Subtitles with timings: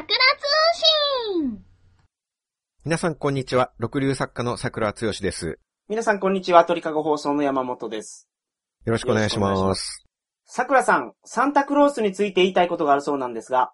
[0.00, 0.16] 桜通
[1.36, 1.62] 信
[2.86, 3.70] 皆さんこんにちは。
[3.78, 5.58] 六流作家の桜つよしです。
[5.90, 8.26] 皆さんこんにちは、鳥かご放送の山本です。
[8.86, 10.06] よろしくお願いします。
[10.46, 13.72] 桜さん、サンタクロースについて言いたいことがあるそうなんですが、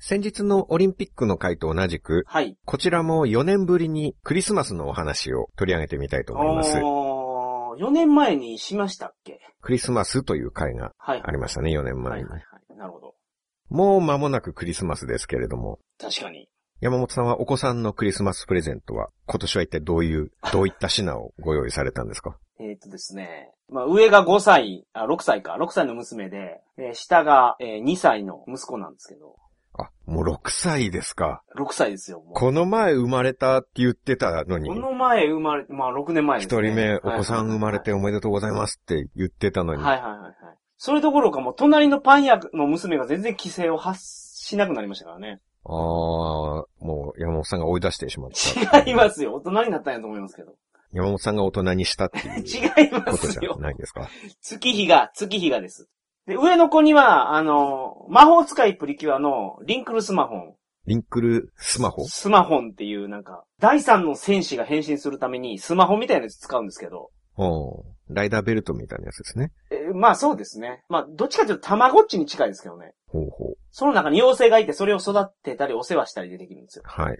[0.00, 2.56] 先日のオリンピックの回と同じく、はい。
[2.64, 6.76] こちらも4年ぶりにクリスマスのお話を取り上げてみたいと思います。
[6.82, 9.38] おー4年前にしましたっけ？
[9.60, 11.22] クリスマスという回がはい。
[11.24, 12.24] ありましたね、4年前に。
[12.24, 12.76] はいはいはい。
[12.76, 13.14] なるほど。
[13.70, 16.48] もう間もなくクリスマスですけれども、確かに。
[16.80, 22.36] 山本さんはお子さんのクリスマスプレゼントは今年は一体どういう、 どういった品をご用意されたんですか？
[22.58, 23.52] えっ、とですね。
[23.68, 29.36] まあ、上が5歳、あ、6歳か、6歳の娘で、えー下が、えー2歳の息子なんですけど、
[29.78, 31.42] あ、もう6歳ですか。
[31.56, 32.20] 6歳ですよ。
[32.34, 36.68] この前生まれたって言ってたのにこ、の前生まれ、まあ6年前ですね。
[36.68, 40.34] 一人目お子さん生まれておめでとうございますって言ってたのに、はいはいはいはい。
[40.82, 45.38] それどころかもう隣のパン屋の娘が全然規制を発しなくなりましたからね。
[45.66, 48.78] ああ、もう山本さんが追い出してしまった。
[48.80, 49.34] 違いますよ。
[49.34, 50.54] 大人になったんやと思いますけど。
[50.94, 52.38] 山本さんが大人にしたっていう
[52.82, 53.58] 違いまことじゃすよ。
[53.58, 54.08] ないですか。
[54.40, 55.86] 月日が、月日がです。
[56.26, 60.54] で、上の子には、あの、魔法使いプリキュアのリンクルスマホン。
[60.86, 62.06] リンクルスマホ？
[62.06, 67.10] スマホンっていうなんか、第三の戦士が変身するためにスマホみたいなやつ使うんですけど。
[67.44, 69.52] おーライダーベルトみたいなやつですね。
[69.70, 70.82] えーまあそうですね。
[70.88, 72.92] まあどっちかというとたまごっちに近いですけどね。
[73.06, 73.56] ほうほう。
[73.70, 76.84] その中に妖精がいてそれを育てたりお世話したりでできるんですよ。
[76.86, 77.18] はい。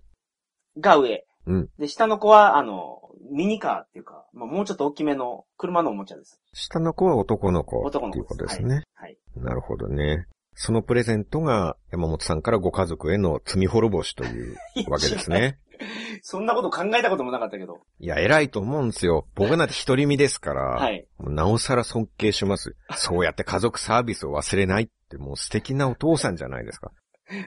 [0.79, 1.25] が上。
[1.47, 3.01] うんで、下の子は、あの、
[3.33, 6.41] ミニカーっていうか、まあもうちょっと大きめの車のおもちゃです。
[6.53, 8.25] 下の子は男の子男のっていう。
[8.25, 8.83] ことですね。
[8.95, 9.17] はい。
[9.37, 10.27] なるほどね。
[10.55, 15.59] そのプレゼントが山本さんからご家族への罪滅ぼしというはいわけですね。
[16.23, 17.81] そんなこと考えたこともなかったけど。
[17.99, 19.27] いや、偉いと思うんですよ。
[19.35, 21.07] 僕なんて一人身ですから、はい。
[21.19, 22.77] もうなおさら尊敬します。
[22.97, 26.93] そうやって家族サービスを忘れないってもう素敵なお父さんじゃないですか。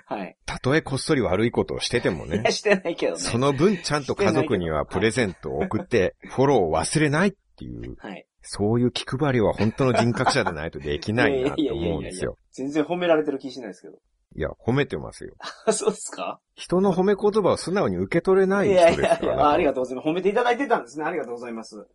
[0.05, 0.38] はい。
[0.45, 3.19] たとえこっそり悪いことをしててもねいや、 してないけどね。
[3.19, 8.25] その分ちゃんと家族にはプレゼントを送って、フォローを忘れないっていう、はい。
[8.44, 12.38] そういう気配りは本当の人格者でないとできないなと思うんですよ。
[12.51, 14.00] 全然褒められてる気しないですけど。
[14.35, 15.33] いや、褒めてますよ。
[15.66, 16.39] あ、 そうですか？
[16.55, 20.07] 人の褒め言葉を素直に受け取れない人いやですから、いやいや、あありがとうございます。
[20.07, 21.05] 褒めていただいてたんですね。
[21.05, 21.85] ありがとうございます。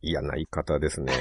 [0.00, 1.12] 嫌な言い方ですね。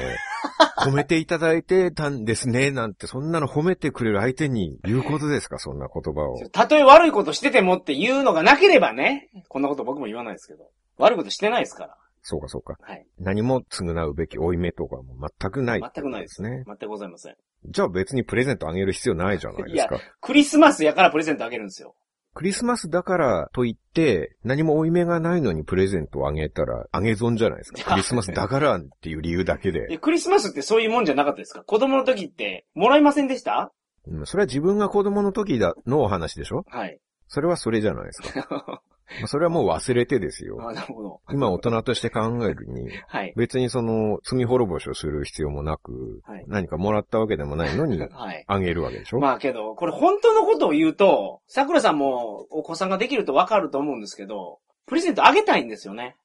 [0.85, 6.37] 褒めていただいてたんですね、なんて、そんなの褒めてくれる相手に言うことですか、そんな言葉を。
[6.51, 10.69] たとえ悪いことしててもっていうのがなければね、こんなこと僕も言わないですけど。
[10.99, 11.97] 悪いことしてないですから。
[12.21, 12.75] そうか、そうか。
[12.81, 13.05] はい。
[13.19, 16.63] 何も償うべき負い目とかも全くない、全くないですね。
[16.67, 17.35] 全くございません。
[17.65, 19.99] じゃあ別にプレゼントあげる必要ないじゃないですか。
[20.21, 21.95] クリスマスやからプレゼントあげるんですよ。
[22.33, 27.83] クリスマスだからといって、何も負い目がないのにプレゼントをあげたら、あげ損じゃないですか。
[27.91, 29.91] クリスマスだからっていう理由だけいで。
[29.91, 31.63] やクリスマスってそういうもんじゃなかったですか？
[31.63, 33.71] 子供の時って、もらえませんでした？
[34.05, 36.63] うんそれは自分が子供の時だのお話でしょ？
[36.67, 36.99] はい。
[37.27, 38.81] それはそれじゃないですか。
[39.19, 40.57] まあそれはもう忘れてですよ。
[40.61, 41.21] あなるほど。
[41.31, 43.33] 今大人として考えるに、はい。
[43.35, 48.43] 別にその罪滅ぼしをする必要もなく、はい何かもらったわけでもないのに、 はい。
[48.47, 56.15] あげるわけでしょ、まあけど、これ本当のことを言うと、桜さんもお子さんができるとわかると思うんですけど、プレゼントあげたいんですよね。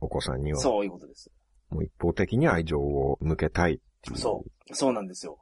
[0.00, 0.58] お子さんには。
[0.58, 1.30] そういうことです。
[1.70, 3.80] もう一方的に愛情を向けたい。
[4.14, 4.74] そう。
[4.74, 5.38] そうなんですよ。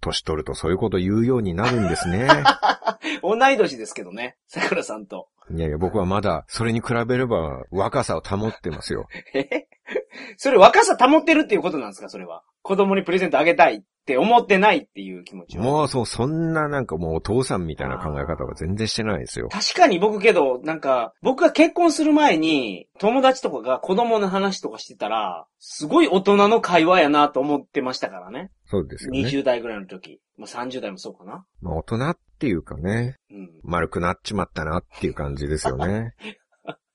[0.00, 2.28] 年取るとそういうこと言うようになるんですね。
[3.22, 4.36] 同い年ですけどね。
[4.46, 5.28] 桜さんと。
[5.50, 9.06] いやいや、僕はまだ、それに比べれば、若さを保ってますよ。
[9.34, 9.66] え？
[10.36, 12.08] それ若さ保ってるっていうことなんですか？
[12.10, 12.42] それは。
[12.62, 15.64] 子供にプレゼントあげたいって思ってないっていう気持ちは。
[15.64, 19.48] もうそう、そんななんかもうお父さんみたいな考え方は全然してないですよ。
[19.50, 28.50] 確かに僕けど、なんか、僕が結婚する前に、友達とかが子供の話とかしてたら、すごい大人の会話やなと思ってましたからね。
[28.64, 29.20] そうですよね。
[29.20, 30.20] 20代ぐらいの時。
[30.38, 31.44] まあ、30代もそうかな。
[31.60, 33.50] まあ大人っていうかね、うん。
[33.62, 36.14] 丸くなっちまったなっていう感じですよね。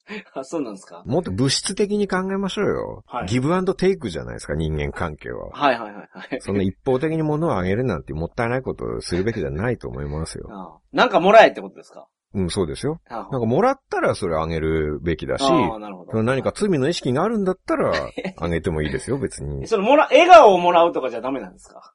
[0.35, 1.03] あ、そうなんですか？
[1.05, 3.03] もっと物質的に考えましょうよ。
[3.07, 5.49] はいギブアンドテイクじゃないですか、人間関係は。
[5.51, 6.41] はいはいはいはい。
[6.41, 10.47] そんな一方的に物をあげるなんてもったいないことをするべきじゃないと思いますよ。
[10.51, 12.07] ああなんかもらえってことですか？
[12.35, 12.99] うん、そうですよ。
[13.09, 16.23] あなんかもらったらそれあげるべきだし、ああ、なるほど。
[16.23, 17.91] 何か罪の意識があるんだったら、
[18.39, 19.67] あげてもいいですよ、別に。
[19.67, 21.93] それもら、笑顔をもらうとかじゃダメなんですか？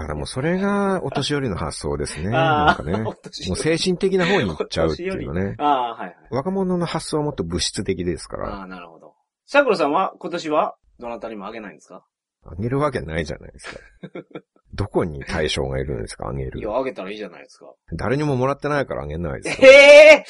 [0.00, 2.30] あ、でもそれがお年寄りの発想ですね。
[2.30, 2.98] なんかね。
[3.02, 5.54] もう精神的な方に行っちゃうっていうのね。
[5.58, 6.16] ああ、はいはい。
[6.30, 9.14] 若者の発想はもっと物質的ですから、ああ、なるほど。
[9.46, 12.04] 桜さんは今年はどなたにもあげないんですか？
[12.44, 13.80] あげるわけないじゃないですか。
[14.74, 16.58] どこに対象がいるんですか、あげる。
[16.60, 17.66] いや、あげたらいいじゃないですか。
[17.94, 19.72] 誰にももらってないからあげないですえよ。
[19.72, 20.24] え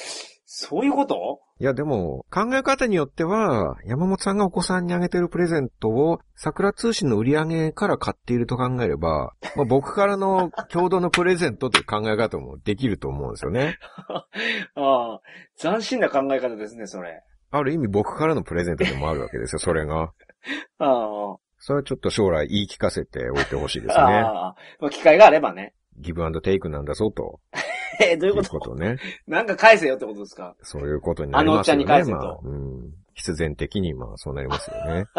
[0.47, 1.41] そういうこと？
[1.61, 13.77] いや、でも、考え方によっては、山本さんがお子さんにあげてるプレゼントを、桜通信の売り上げから買っていると考えれば、まあ、僕からの 共同のプレゼントという考え方もできると思うんですよね。
[14.77, 15.21] ああ、
[15.57, 17.23] 斬新な考え方ですね、それ。
[17.51, 20.13] ある意味僕からのプレゼントでもあるわけですよ、それが。
[20.79, 24.01] ああ、それはちょっと将来言い聞かせておいてほしいですね。
[24.01, 25.75] ああ、まあ機会があればね。
[26.00, 27.41] ギブアンドテイクなんだぞと。
[28.00, 28.97] えどういういうことことね。
[29.27, 30.55] なんか返せよってことですか？
[30.62, 31.85] そういうことになりますよね。
[31.85, 32.95] あのおっちゃんに返せとまあ、うん。
[33.15, 35.05] 必然的に、まあ、そうなりますよね。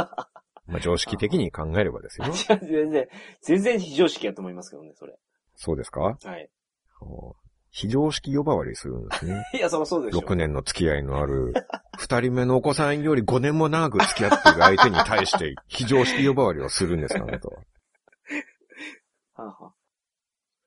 [0.67, 2.27] まあ、常識的に考えればですよ。
[2.61, 3.07] 全然、
[3.41, 5.15] 全然非常識やと思いますけどね、それ。
[5.55, 6.01] そうですか？
[6.01, 6.49] はい。
[7.01, 7.35] お
[7.71, 9.45] 非常識呼ばわりするんですね。
[9.53, 10.19] いや、そりゃそうでしょ。
[10.21, 11.53] 6年の付き合いのある、
[11.99, 17.49] 二人目のお子さんより5年も長く付き合っている相手に対して、非常識呼ばわりをするんですかねと。
[17.49, 19.73] はあは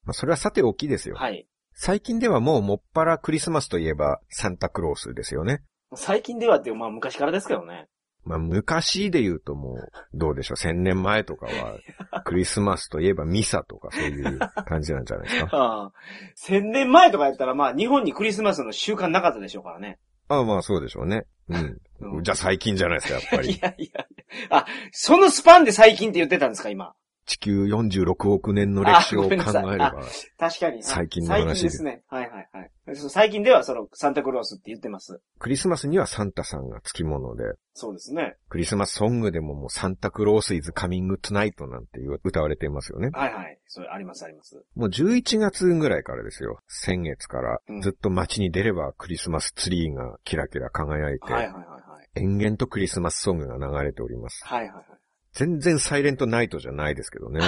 [0.04, 1.16] まあ、それはさておきですよ。
[1.18, 1.46] あはい。
[1.74, 5.62] 最近ではもうもっぱらクリスマスといえばサンタクロースですよね。
[5.94, 7.86] 最近ではってまあ昔からですけどね。
[8.24, 15.48] まあ昔で言うともう、どうでしょう、千年前とかは、クリスマスといえばミサとかそういう感じなんじゃないですか？
[15.56, 15.92] ああ。
[16.36, 19.98] 千年前とかやったら、まあ日本にクリスマスの習慣なかったでしょうからね。
[20.28, 21.24] ああまあそうでしょうね。
[21.48, 21.78] うん。
[22.16, 23.58] うんじゃあ最近じゃないですか、やっぱいり。
[23.60, 24.06] やいや。
[24.50, 26.92] あ、そのスパンで最近って言ってたんですか、今？
[27.24, 29.94] 地球46億年の歴史を考えれば、
[30.38, 30.80] 確かに。
[30.80, 32.02] あ最近の話最近ですね。
[32.08, 32.70] はいはいはい。
[32.96, 35.20] 最近ではその、サンタクロースって言ってます。
[35.38, 38.36] クリスマスにはサンタさんが付き物で、そうですね。
[38.48, 43.10] クリスマスソングでももうサンタクロースイズカミングトゥナイトなんていう歌われていますよね。
[43.12, 43.58] はいはい。
[43.66, 44.62] それありますあります。
[44.74, 46.58] もう11月ぐらいからですよ。
[46.66, 52.08] 先月からうんずっと街に出ればクリスマスツリーがキラキラ輝いて、はいはいはいはい。
[52.14, 54.42] 延々とクリスマスソングが流れております。
[54.44, 54.84] はいはいはい。
[55.32, 57.40] 全然サイレントナイトじゃないですけどね。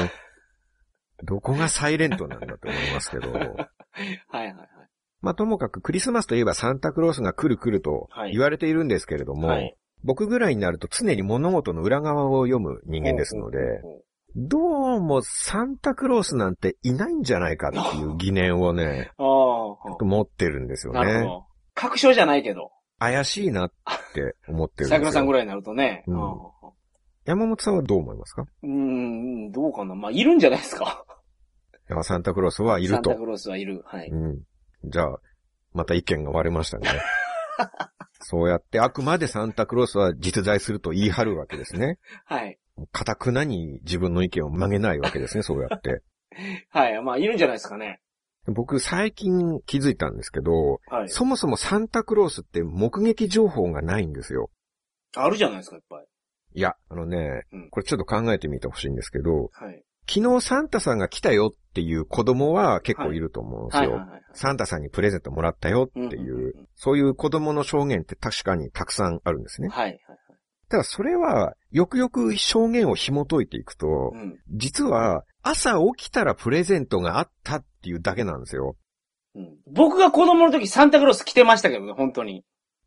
[1.22, 3.32] どこがサイレントなんだと思いますけど。
[3.32, 3.56] はいはい
[4.46, 4.56] はい。
[5.20, 13.58] まあともかくクリスマスといえばサンタクロースが来る来るとはい言われているんですけれども、はい僕ぐらいになると常に物事の裏側を読む人間ですので、
[14.36, 20.98] どうもサンタクロースなんていないんじゃないかっていう疑念をね、 ああ、持ってるんですよね。
[21.00, 21.46] なるほど。
[21.74, 22.70] 確証じゃないけど。
[22.98, 23.72] 怪しいなっ
[24.14, 24.98] て思ってるんですよ。
[25.08, 26.04] 桜さんぐらいになるとね。
[26.06, 26.18] うん
[27.24, 28.46] 山本さんはどう思いますか？
[28.62, 29.94] うーん、どうかな。
[29.94, 31.04] まあ、いるんじゃないですか。
[32.02, 33.14] サンタクロースはいるとサンタ。
[33.16, 33.82] クロースはいる。
[33.84, 34.08] はい。
[34.08, 34.40] うん。
[34.84, 35.18] じゃあ、
[35.72, 36.88] また意見が割れましたね。
[38.20, 41.98] そうやってあくまでサンタクロースは実在すると言い張るわけですね。
[42.24, 42.58] はい。
[42.90, 46.02] かたくなに自分の意見を曲げないわけですね、そうやって。
[46.70, 47.02] はい。
[47.02, 48.00] まあ、いるんじゃないですかね。
[48.46, 51.08] 僕最近気づいたんですけど、はい。
[51.08, 54.50] そもそもサンタクロースって目撃情報がないんですよ。
[55.16, 56.06] あるじゃないですか、いっぱい。
[56.54, 59.84] いや、あのねうん、これちょっと考えてみてほしいんですけど、はい。
[60.06, 64.06] 昨日サンタさんが来たよっていう子供は結構いると思うんですよ。
[64.34, 69.68] サンタさんにプレゼントもらったよっていううん、そういう子供の証言って確かにたくさんあるんですね。
[69.68, 69.98] はいはい
[70.70, 74.38] ただそれは、よくよく証言を紐解いていくとはい。、うん。
[74.48, 78.76] 実は朝起きたらプレゼントがあったっていうだけなんですよ。
[79.34, 79.56] うん。
[79.72, 82.44] 僕が子供の時サンタクロース来てましたけどね、本当に。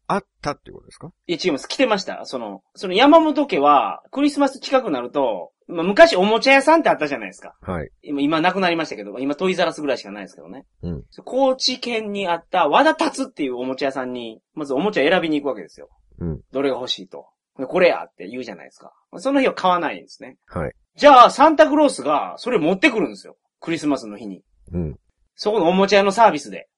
[0.07, 1.11] あったっていうことですか？
[1.27, 1.67] いや、違います。
[1.67, 2.25] 来てました。
[2.25, 7.55] その、その山本家は、クリスマス近くなると、まあ、昔おもちゃ屋さんってあったじゃないですか。
[7.61, 7.89] はい。
[8.01, 10.65] 今、今なくなりましたけど、今トイザラスぐらいしかないですけどね。
[10.81, 11.03] うん。
[11.25, 15.89] 高知県にあった和田達っていうおもちゃ屋さんに、まずおもちゃ選びに行くわけですよ。
[16.19, 16.41] うん。
[16.53, 17.27] どれが欲しいと。
[17.59, 18.93] でこれやって言うじゃないですか。
[19.17, 20.37] その日は買わないんですね。
[20.45, 20.71] はい。
[20.95, 23.35] じゃあ、サンタクロースがそれ持ってくるんですよ。
[23.59, 24.43] クリスマスの日に。
[24.71, 24.99] うん。
[25.35, 26.69] そこのおもちゃ屋のサービスで。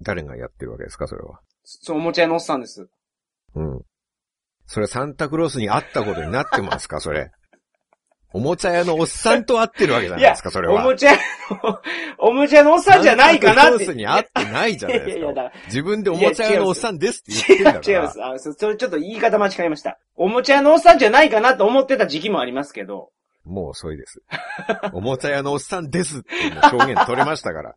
[0.00, 1.40] 誰がやってるわけですか、それは？
[1.90, 2.88] おもちゃ屋のおっさんです。
[3.54, 3.80] うん。
[4.66, 7.30] それサンタクロースに会ったことになってますか、それ。
[8.32, 10.74] おもちゃ屋のおっさんと会ってるわけじゃないですか、それは。
[10.74, 11.18] おもちゃ屋
[11.50, 11.80] の、
[12.18, 13.60] おもちゃ屋のおっさんじゃないかなって。
[13.60, 17.80] サンタクロースに会ってないじゃないですいやいや、自分でおもちゃ屋のおっさんですって違言ってんだから。
[17.86, 18.24] う違います。
[18.24, 19.98] あそそれちょっと言い方間違えました。
[20.16, 23.10] おもちゃ屋のおっさんじゃないかなと思ってた時期もありますけど。
[23.44, 24.22] もう遅いです。
[24.92, 27.74] おもちゃ屋のおっさんですっていう表現取れましたから。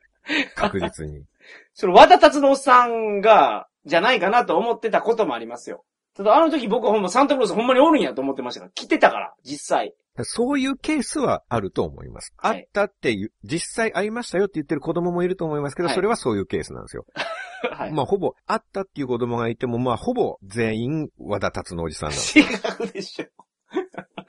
[0.55, 1.23] 確実に。
[1.73, 5.83] それ、和田達のおっさんが、じゃないかなと思ってたこともありますよ。
[6.15, 8.71] ただあの時僕はほんまサンタクロースほんまにおるんやと思ってましたから。
[8.73, 9.93] 来てたから、実際。
[10.23, 12.33] そういうケースはあると思います。
[12.37, 17.05] はいあったっていう、実際会いましたよって言ってる子供もいると思いますけど、はいそれはそういうケースなんですよ。
[17.71, 17.91] はい。
[17.91, 22.39] まあ、ほぼ、あったっていう子供がいても、まあ、ほぼ全員、和田達のおじさんなんです。
[22.39, 23.25] 違うでしょ。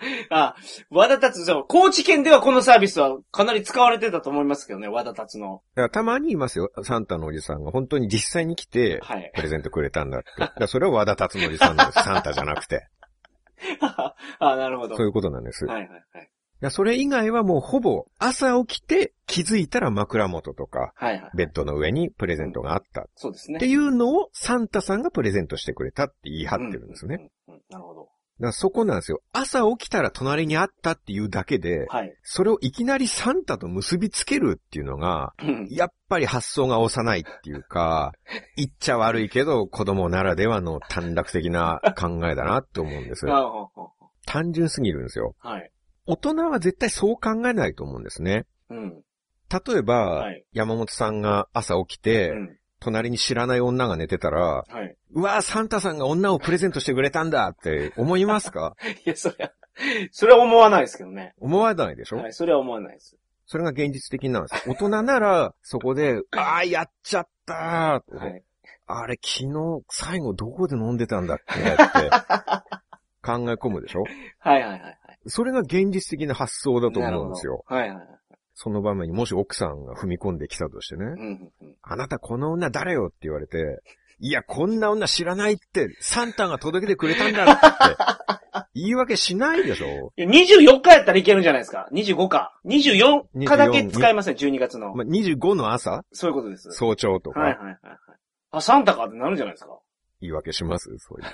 [0.30, 0.56] あ、
[0.90, 5.62] 和田達、そう、高知県ではこのサービスはかなり使われてたと思いますけどね、和田達の。
[5.74, 9.30] だからたまにいますよ、サンタのおじさんが本当に実際に来て、はい。
[9.34, 10.28] プレゼントくれたんだって。
[10.38, 12.02] だからそれは和田達のおじさんなんです。
[12.04, 12.88] サンタじゃなくて。
[14.38, 14.96] あ、なるほど。
[14.96, 15.66] そういうことなんです。
[15.66, 16.30] はいはいはい。
[16.60, 21.30] や、それ以外はもうほぼ朝起きて気づいたら枕元とか、はいはい。
[21.34, 23.06] ベッドの上にプレゼントがあった。
[23.16, 23.56] そうですね。
[23.56, 27.30] っていうのをサンタさんがプレゼントしてくれたって言い張ってるんですね。
[27.70, 28.08] なるほど。
[28.46, 29.20] らそこなんですよ。
[29.32, 32.14] 朝起きたら隣にあったっていうだけで、はい。
[32.22, 38.12] それをいきなりサンタと結びつけるっていうのが、うんやっぱり発想が幼いっていうか、
[38.56, 43.26] 言っちゃ悪いけど子供ならではの短絡的な考えだなって思うんです
[44.26, 45.34] 単純すぎるんですよ。
[45.38, 45.70] はい。
[46.06, 48.46] 大人は絶対そう考えないと思うんですね。
[48.68, 49.02] うん。
[49.50, 52.59] 例えば、はい山本さんが朝起きて、うん。
[52.80, 54.96] 隣に知らない女が寝てたら、はい。
[55.12, 58.74] うわーサンタさんが女をプレゼントしてくれたんだって思いますか？
[59.06, 59.52] いや、それは、
[60.10, 61.34] それは思わないですけどね。
[61.38, 62.32] 思わないでしょ、はい。
[62.32, 63.16] それは思わないです。
[63.46, 64.68] それが現実的なんです。
[64.70, 68.42] 大人なら、そこで、 ああ、やっちゃったー、はい。
[68.86, 72.10] あれ、昨日、最後どこで飲んでたんだっけって
[73.22, 74.02] 考え込むでしょ？
[74.38, 74.98] はいはいはいはい。
[75.26, 77.62] それが現実的な発想だと思うんですよ。
[77.66, 78.06] はいはい。
[78.62, 81.04] その場面にもし奥さんが踏み込んできたとしてね。
[81.04, 81.76] うんうんうん。
[81.80, 83.56] あなたこの女誰よって言われて、
[84.18, 91.88] いや、こんな女知らないって、サンタが届けてくれたんだって、言い訳しないでしょいや24日やったらいけるんじゃないですか。
[91.90, 92.52] 25か。
[92.66, 94.94] 24日だけ使いません、12月の。
[94.94, 96.02] まあ、25の朝？
[96.12, 96.70] そういうことです。
[96.72, 97.78] 早朝とか、はいはいはいはい。
[98.50, 99.70] あ、サンタかってなるんじゃないですか。
[100.20, 101.26] 言い訳しますそういう。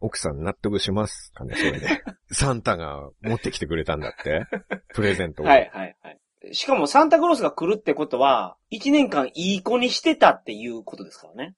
[0.00, 2.02] 奥さん納得しますかねそれで。
[2.30, 4.46] サンタが持ってきてくれたんだって
[4.94, 5.46] プレゼントを。
[5.46, 6.18] はいはいはい。
[6.52, 11.54] しかもサンタクロースが来るってことは、1年間いい子にしてたっていうことですからね。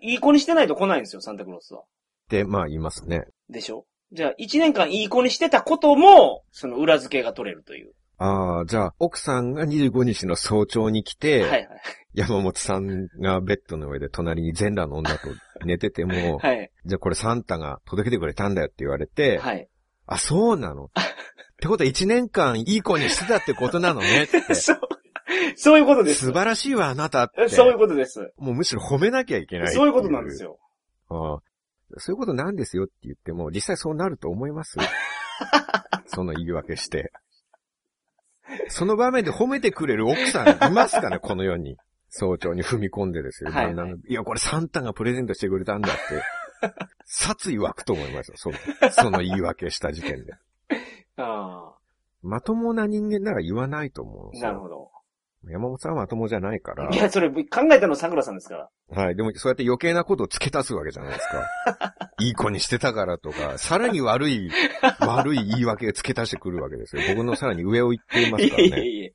[0.00, 1.80] いい子にしてないと来ないんですよ、サンタクロースは。
[1.80, 1.84] っ
[2.30, 3.24] て、まあ言いますね。
[3.50, 3.84] でしょ？
[4.12, 7.92] じゃあ、1年間いい子にしてたことも、その裏付けが取れるという。
[8.16, 11.68] ああ、じゃあ、奥さんが25日の早朝に来て、はいはい。
[12.14, 15.28] 山本さんがベッドの上で隣に全裸の女と
[15.64, 16.70] 寝てても、 はい。
[16.84, 19.68] じゃあこれサンタが届けてくれたんだよって言われて、はい。
[20.06, 20.90] あ、そうなの？
[21.58, 24.40] ってことは1年間いい子にしてたってことなのねって。
[24.54, 24.80] そう、
[25.56, 26.26] そういうことです。
[26.26, 27.48] 素晴らしいわ、あなたって。
[27.48, 28.32] そういうことです。
[28.36, 30.58] もうむしろ褒めなきゃいけないそういうことなんですよ。
[31.10, 31.38] ああ
[31.96, 34.78] そういうことなんですよって言っても、実際そうなると思います？
[36.06, 37.12] その言い訳して。
[38.68, 41.18] その場面で褒めてくれる奥さんいますかね？
[41.20, 41.76] この世に。
[42.10, 43.50] 早朝に踏み込んでですよ。
[43.50, 46.72] はいはいいや、これサンタがプレゼントしてくれたんだって。
[47.04, 48.34] 殺意湧くと思いますよ。
[48.36, 48.56] その
[48.92, 50.32] その言い訳した時点で。
[51.24, 51.74] あ
[52.22, 54.38] まともな人間なら言わないと思う。
[54.38, 54.90] なるほど。
[55.46, 56.96] 山本さんはまともじゃないからい。
[56.96, 59.02] や、それ考えたの桜さんですから。
[59.02, 59.16] はい。
[59.16, 61.94] でも、そうやって余計なことを付け足すわけじゃないですか。
[62.20, 64.50] いい子にしてたからとか、さらに悪い、
[65.00, 67.02] 悪い言い訳を付け足してくるわけですよ。
[67.14, 68.68] 僕のさらに上を行っていますいからね。
[68.78, 69.14] えいえいえ。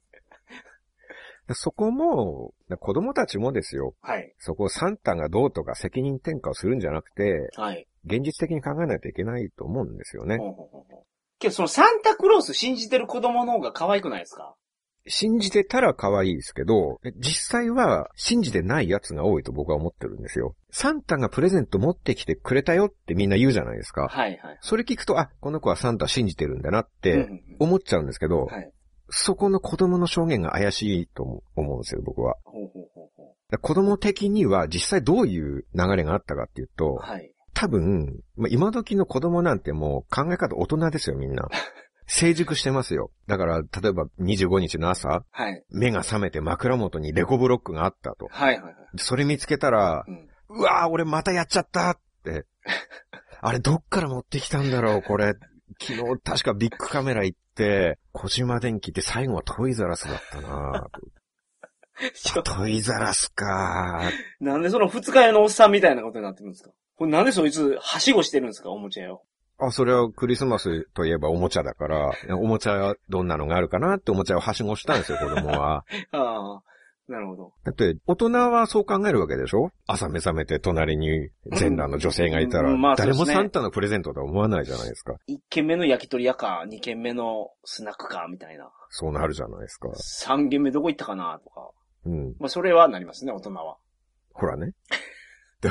[1.52, 3.94] そこも、子供たちもですよ。
[4.02, 4.34] はい。
[4.40, 7.86] そこをサンタがどうとか責任転嫁をするんじゃなくて、はい。
[8.06, 10.38] 現実的に考えないといけないと思うんですよね。
[10.38, 11.06] ほうほうほうほう
[11.44, 14.56] けど、そのサンタクロース信じてる子供の方が可愛くないですか？
[15.06, 20.56] 信じてたら可愛いですけど、実際は信じてない奴が多いと僕は思ってるんですよ。
[20.72, 24.08] サンタがプレゼント持ってきてくれたよってみんな言うじゃないですか。
[24.08, 24.58] はいはい。
[24.62, 28.72] それ聞くと、あ、この子はサンタ信じてるんだなっうんてうんうん思っちゃうんですけど、はい。
[29.10, 32.38] そこの子供の証言が怪しいと思うんですよ、僕は。
[32.46, 37.33] ほうほうほうほだから子供的には実際どういう流れがあったかっていうとう。、はい。
[37.54, 41.48] 多分、まあ、今時の子供なんてもう考え方大人ですよ、みんな。
[42.06, 43.12] 成熟してますよ。
[43.28, 45.64] だから、例えば25日の朝、はい。
[45.72, 48.28] 目が覚めて枕元にレコブロックがあったと。
[48.30, 48.76] はいはいはい。
[48.98, 50.30] それ見つけたらう、ん。
[50.50, 52.46] うわー俺またやっちゃったって。
[53.42, 55.34] あれどっから持ってきたんだろう、これ。
[55.82, 60.88] 昨日確かビッグカメラ行って、小島電機って最後はトイザラスだったな
[62.44, 64.02] トイザラスか
[64.40, 66.72] なんでその二日屋のおっさんみたいなことになってるんですか？
[66.96, 68.70] これなんでそいつ、はしごしてるんですか？
[68.70, 69.22] おもちゃ屋を。
[69.60, 75.86] あ、それはクリスマスといえばおもちゃだから、 おもちゃどんなのがあるかなっておもちゃをはしごしたんですよ、子供は。
[76.12, 76.64] ああ、
[77.08, 77.54] なるほど。
[77.64, 79.72] だって、大人はそう考えるわけでしょ？
[79.88, 85.16] 朝目覚めて隣に全裸の女性がいたら、うんまあね誰もサンタのプレゼントとは思わないじゃないですか。
[85.28, 88.72] 一軒目の焼き鳥屋か、二軒目のスナックか、みたいな。
[88.90, 89.90] そうなるじゃないですか。
[89.96, 91.70] 三軒目どこ行ったかな、とか。
[92.06, 92.36] うん。
[92.40, 93.78] まあ、それはなりますね、大人は。
[94.34, 94.74] ほらね。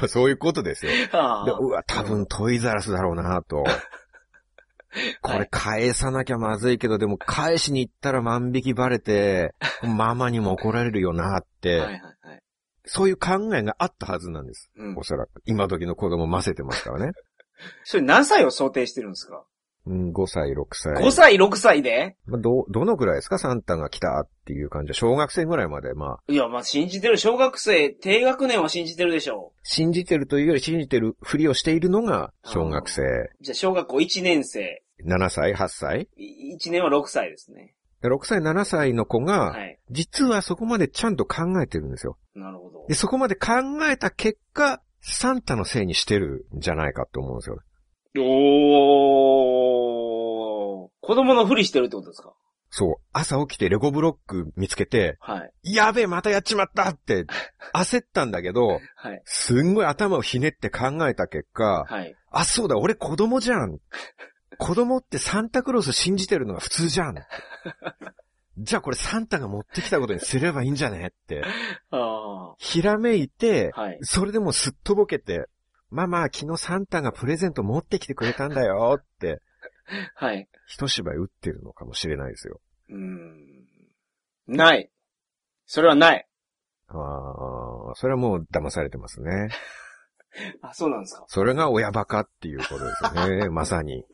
[0.08, 0.92] そういうことですよ。
[1.46, 3.64] でうわ、多分トイザラスだろうなと。
[5.22, 12.42] これ返さなきゃまずいけど、でも返しに行ったら万引きバレて、ママにも怒られるよなって、はいはいはい。
[12.84, 14.70] そういう考えがあったはずなんです。
[14.76, 15.02] うんお。
[15.04, 15.30] そらく。
[15.46, 17.12] 今時の子供混ぜてますからね。
[17.84, 19.44] それ何歳を想定してるんですか？
[19.84, 20.94] うん、5歳、6歳。
[20.94, 22.16] ?5 歳、6歳で？
[22.26, 23.38] まあ、ど、どのくらいですか？
[23.38, 27.16] サンタが来たっていう感じで、小学生ぐらいまで、まあ、いや、まあ、信じてる。
[27.18, 33.02] 小学生、低学年は信じてるでしょ信じてるというより信じてるふりをしているのが小学生。
[33.02, 33.30] う。
[33.40, 34.82] じゃあ、小学校1年生。
[35.04, 36.08] 7歳 ?8 歳？
[36.16, 37.74] い1年は6歳ですね。
[38.02, 39.78] で ?6 歳、7歳の子が、はい。
[39.90, 42.16] 実はそこまでちゃんと考えてるんですよ。
[42.36, 42.94] なるほどで、。
[42.94, 43.50] そこまで考
[43.90, 47.58] えた結果、サンタのせいにしてるんじゃないかと思うんですよ。
[48.20, 50.88] おー。
[51.00, 52.32] 子供のふりしてるってことですか？
[52.74, 52.94] そう。
[53.12, 55.74] 朝起きてレゴブロック見つけて、はい。
[55.74, 57.26] やべえ、またやっちまったって
[57.74, 59.20] 焦ったんだけど、はい。
[59.24, 62.14] すんごい頭をひねって考えた結果、はい。
[62.30, 63.78] あ、そうだ、俺子供じゃん。
[64.58, 67.16] 子供ってサンタクロース信じてるのが普通じゃん。
[68.58, 71.42] じゃあこれサンタが持ってきたことにすればいいんじゃねって、
[71.90, 73.80] あひらめいて、あ。
[73.80, 73.98] はい。
[74.02, 75.46] それでもすっとぼけて、
[75.92, 79.42] ママ、昨日サンタがプレゼント持ってきてくれたんだよって、
[80.16, 80.48] はい。
[80.66, 82.60] 一芝居打ってるのかもしれないですよ。
[82.88, 83.66] うーん。
[84.46, 84.90] ない。
[85.66, 86.26] それはない。
[86.88, 89.50] ああ、それはもう騙されてますね。
[90.62, 91.24] あ、そうなんですか。
[91.28, 93.48] それが親バカっていうことですよね。
[93.52, 94.06] まさに。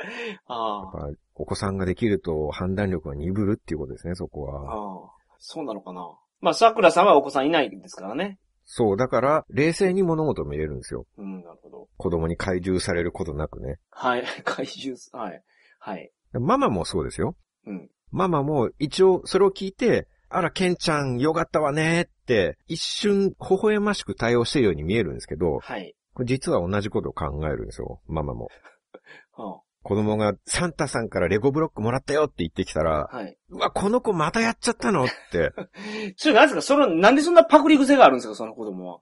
[0.47, 4.53] あやっぱお子さんができると判断力が鈍るっていうことですね、そこあ。
[4.53, 4.75] は。
[4.75, 5.11] ああ。
[5.39, 6.19] そうなのかな。
[6.41, 8.41] まあ、桜さんはお子さんいないですからね。
[8.71, 11.07] そう、だから、冷静に物事を見れるんですよ。
[11.17, 11.89] うん、なるほど。
[11.97, 13.79] 子供に怪獣されることなくね。
[13.91, 14.25] はい。
[14.45, 15.43] 怪獣、はい。
[15.81, 16.13] はい。
[16.35, 17.35] ママもそうですよ。
[17.67, 17.91] うん。
[18.11, 25.95] ママも一応それを聞いて、あら、ケンちゃんよかったわねって、一瞬微笑ましく対応してるように見えるんですけど、はい。
[26.13, 28.51] これ実は同じことを考えるんですよ、ママも。
[29.33, 33.37] は子供がサンタさんからレゴブロックもらったよって言ってきたらあ、、はい。
[33.51, 35.53] うわ、この子またやっちゃったのって。
[36.17, 39.01] それなんですかその、なんでそんなパクリ癖があるんですかその子供は。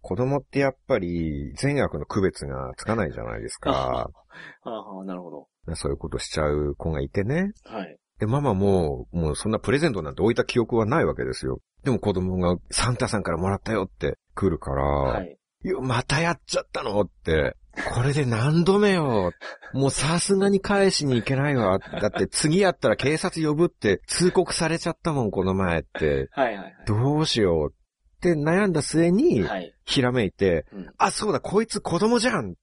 [0.00, 3.70] 子供ってやっぱり善悪の区別がつかないじゃないですか。
[3.70, 4.10] は
[4.62, 5.48] あ、はあ、なるほど。
[5.74, 7.52] そういうことしちゃう子がいてね。
[7.64, 7.98] はい。
[8.18, 11.60] で、ママも、もうそんなプレゼントなんて置いた記憶はないわけですよ。
[11.84, 15.38] でも子供がサンタさんからもらったよって来るから、はい。
[15.82, 17.56] またやっちゃったのって。
[17.94, 19.32] これで何度目よ。
[19.72, 21.78] もうさすがに返しに行けないわ。
[21.78, 26.28] だって次やったら警察呼ぶって通告されちゃったもん、この前って。
[26.32, 29.48] はい、はい、どうしようって悩んだ末に、はい。
[29.48, 29.74] はい。
[29.84, 32.58] ひらめいて、うんあ、そうだ、こいつ子供じゃんって。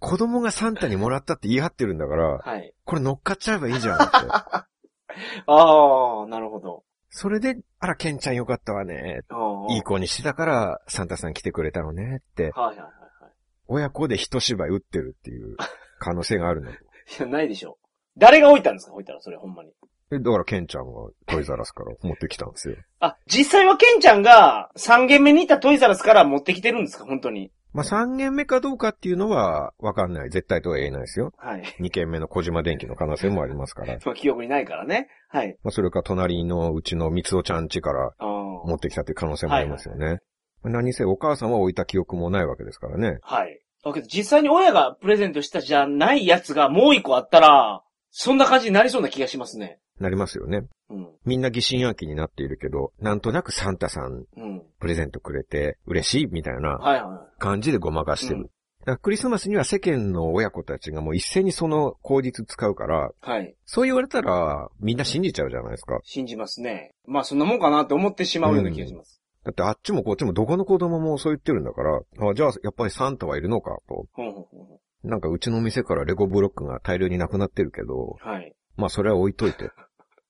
[0.00, 2.74] 子供がサンタにもらったって言い張ってるんだから、はい。
[2.84, 4.12] これ乗っかっちゃえばいいじゃんって。
[5.46, 6.84] ああ、なるほど。
[7.08, 9.20] それで、あら、ケンちゃんよかったわね。
[9.70, 13.03] いい子にしてたから、サンタさん来てくれたのねって、はい、はい、はい。
[13.68, 15.56] はい親子で一芝居打ってるっていう
[15.98, 16.70] 可能性があるの。
[16.72, 16.74] い
[17.18, 17.78] や、ないでしょ。
[18.16, 19.72] 誰が置いたんですか置いたら、それ、ほんまに。
[20.12, 22.76] えだから、ケンちゃんがトイザラスから持ってきたんですよ。
[23.00, 27.50] あ、実際はケンちゃんが3軒目に行ったトイザラスから持ってきてるんですか本当に。
[27.72, 30.30] まあ、3軒目かどうかっていうのはわかんない。
[30.30, 31.32] 絶対とは言えないですよ。
[31.38, 31.62] はい。
[31.80, 33.98] 2軒目の小島電機の可能性もありますから。
[34.04, 35.08] まあ、記憶にないからね。
[35.28, 35.58] はい。
[35.64, 38.14] まあ、それか隣のうちの三つおちゃん家から。
[38.64, 40.20] 持ってきたっていう可能性もありますよね。
[40.64, 43.18] 何せお母さんは置いた記憶もないわけですからね。
[43.22, 43.60] はい。
[43.84, 49.78] だけど実際に親がプレゼントしたじゃないやつがもう一個あったら、そんな感じになりそうな気がしますね。
[50.00, 50.62] なりますよね。
[50.90, 51.08] うん。
[51.24, 54.62] みんな疑心暗鬼になっているけど、なんとなくサンタさんうん。
[54.80, 58.40] プレゼントくれて嬉しいみたいなはいは感じでごまかしてる。
[58.40, 58.50] うん
[58.84, 63.30] だからクリスマスには世間の親子たちがもう一斉にその口実使うから、い。
[63.30, 63.54] はい。
[63.64, 66.00] そう言われたらみんな信じちゃうじゃないですか。
[66.02, 66.92] 信じますね。
[67.06, 69.22] まあそんなもんかなって思ってしまうような気がします。
[69.44, 74.06] だってあっちもこっちもどこの子供もそう言ってるんだから、あじゃあやっぱりサンタはいるのかと。
[75.02, 78.54] なんかうちの店からレゴブロックが大量になくなってるけど、はい。
[78.76, 79.70] まあそれは置いといて、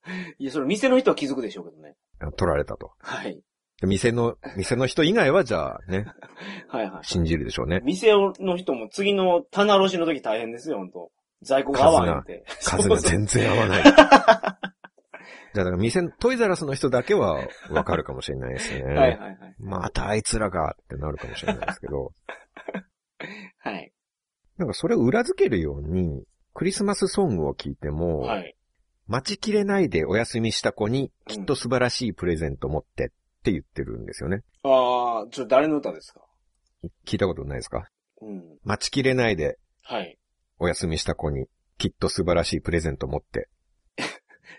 [0.37, 1.95] いや、それ店の人は気づくでしょうけどね。
[2.35, 2.91] 取られたと。
[2.99, 3.41] はい。
[3.81, 6.07] で店の、店の人以外はじゃあね、
[6.67, 7.03] はいはい。
[7.03, 7.81] 信じるでしょうね。
[7.83, 12.43] 店の人も次の棚卸しの時大変ですよ、本当在庫が合わんって。
[12.59, 13.83] 数が全然合わない。
[15.53, 18.83] じゃあだから店、トイザラスの人だけはわかるかもしれないですね。
[18.85, 19.37] はいはいはい。
[19.59, 22.13] またあいつらがってなるかもしれないですけど、
[23.59, 23.91] はい。
[24.57, 28.55] なんかそれを裏付けるように、クリスマスソングを聴いても、はい。
[29.07, 34.41] 待ちきれないでお休みした子に、きっと素晴らしいプレゼント持ってって言ってるんですよね。
[34.63, 36.21] ああ、ちょ、誰の歌ですか？
[37.05, 37.87] 聞いたことないですか？
[38.21, 38.43] うん。
[38.63, 40.17] 待ちきれないではい。
[40.57, 41.45] お休みした子に、
[41.77, 43.49] きっと素晴らしいプレゼント持って。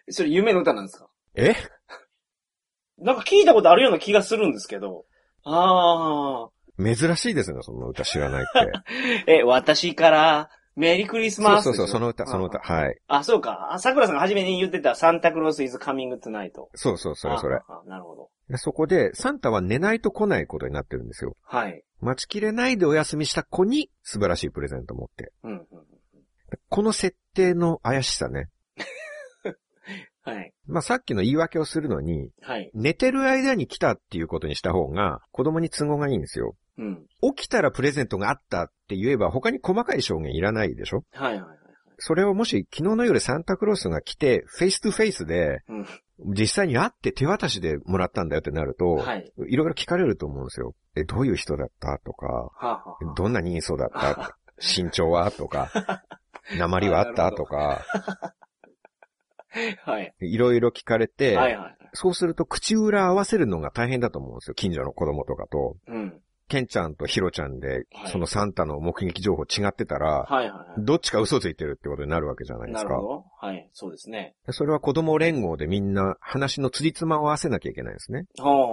[0.09, 1.09] それ夢の歌なんですか？
[1.35, 1.55] え？
[2.99, 5.05] なんか聞いたことあるような気がするんですけど。
[5.45, 6.51] ああ。
[6.83, 9.33] 珍しいですね、その歌知らないって。
[9.41, 11.65] え、私から、メリークリスマス。
[11.65, 12.59] そうそうそう、その歌、その歌。
[12.59, 12.99] はい。
[13.07, 13.73] あ、そうか。
[13.73, 16.69] あ、桜さんが初めに言ってたサンタクロースイズカミングトゥナイト。
[16.75, 17.59] そうそう、それそれ。
[17.87, 18.31] なるほど。
[18.51, 21.35] でそこで、サンタは寝ないと来ないことになってるんですよ。
[21.43, 21.83] はい。
[22.01, 25.33] 待ちきれないでお休みした子に素晴らしいプレゼント持って。
[25.45, 25.67] うん、うん。
[26.69, 28.49] この設定の怪しさね。
[30.31, 30.53] はい。
[30.67, 32.71] まあ、さっきの言い訳をするのに、はい。
[32.75, 36.55] 寝てる間に来たっていうことにした方が、子供に都合がいいんですよ。
[36.79, 37.07] うん。
[37.35, 41.05] 起きたらプレゼントがあったって言えば他に細かい証言いらないでしょ？
[41.13, 41.59] はいはいはい。
[41.99, 45.87] それをもし昨日の夜サンタクロースが来て、 face to face で、うん。
[46.35, 49.33] 実際に会って手渡しでもらったんだよってなると、はい。
[49.49, 50.75] いろいろ聞かれると思うんですよ。
[50.97, 51.99] え、どういう人だった？
[52.05, 54.37] とか、はあ、はあはあ、どんな人相だった？
[54.61, 55.31] 身長は？
[55.31, 55.71] とか、
[56.59, 57.33] 鉛はあった？
[57.33, 57.83] とか、
[59.85, 60.15] はい。
[60.21, 61.77] いろいろ聞かれて、はいはい。
[61.93, 64.55] そうすると口裏合わせるのが大変だと思うんですよ。
[64.55, 65.77] 近所の子供とかと。
[65.89, 66.21] うん。
[66.49, 70.85] ケンちゃんとヒロちゃんでは、いそのサンタの目撃情報違ってたら、はいはいはい。
[70.85, 73.09] どっちか嘘ついてるってことになるわけじゃないですかなるほ。
[73.09, 73.25] ど。
[73.41, 73.69] はい。
[73.73, 74.37] そうですね。
[74.51, 78.27] それは子供連合でみんな話の辻褄を合わせなきゃいけないんですね。
[78.39, 78.67] ほうほう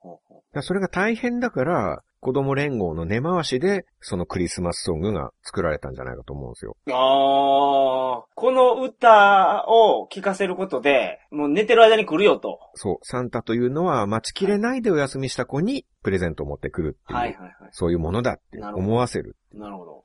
[0.00, 6.76] ほうほうだからそれが大変だから、子供連合の根回しで、そのクリスマスソングが作られたんじゃないかと思うんですよ。
[6.86, 12.60] ああ、この歌を聴かせることで、もう寝てる間に来るよと。
[12.74, 17.54] そう、サンタというのは待ちきれないでお休みした子にプレゼントを持ってくるっていう、はいはいはい。
[17.72, 19.34] そういうものだって思わせる。
[19.52, 20.04] なるほど。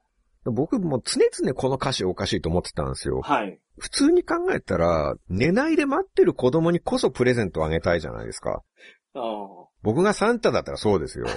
[0.51, 3.21] 僕も常々この歌詞おかしいと思ってたんですよ。
[3.21, 3.59] はい。
[3.77, 8.63] 普通に考えたら、寝ないで待ってる子供にこそプレゼントをあげたいじゃないですか。
[9.13, 9.67] ああ。
[9.83, 11.27] 僕がサンタだったらそうですよ。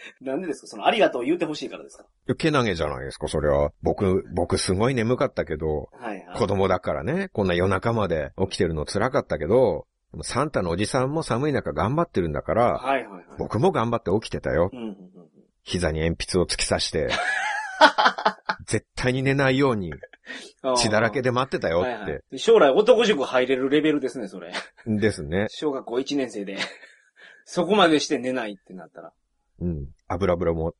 [0.20, 0.66] なんでですか？
[0.68, 2.04] その、ありがとう言うてほしいからですか？
[2.04, 3.70] いやけなげじゃないですか、それは。
[3.82, 6.38] 僕、僕すごい眠かったけど、はいはい。
[6.38, 9.86] 子供だからね、こんな夜中まで起きてるの辛かったけど、
[10.22, 13.24] サンタのおじさんも寒い中頑張ってるんだから、はいはいはい。
[13.38, 14.70] 僕も頑張って起きてたよ。
[14.72, 14.94] うんうんうん
[15.64, 17.08] 膝に鉛筆を突き刺して、
[18.64, 19.92] 絶対に寝ないように
[20.62, 20.76] うん。
[20.76, 22.38] 血だらけでで待ってたよはいはいって。
[22.38, 24.52] 将来男塾入れるレベルですね、それ。
[24.86, 25.46] ですね。
[25.50, 26.56] 小学校1年生で。
[27.44, 29.12] そこまでして寝ないってなったら。
[29.60, 29.88] うん。
[30.08, 30.74] 油風呂も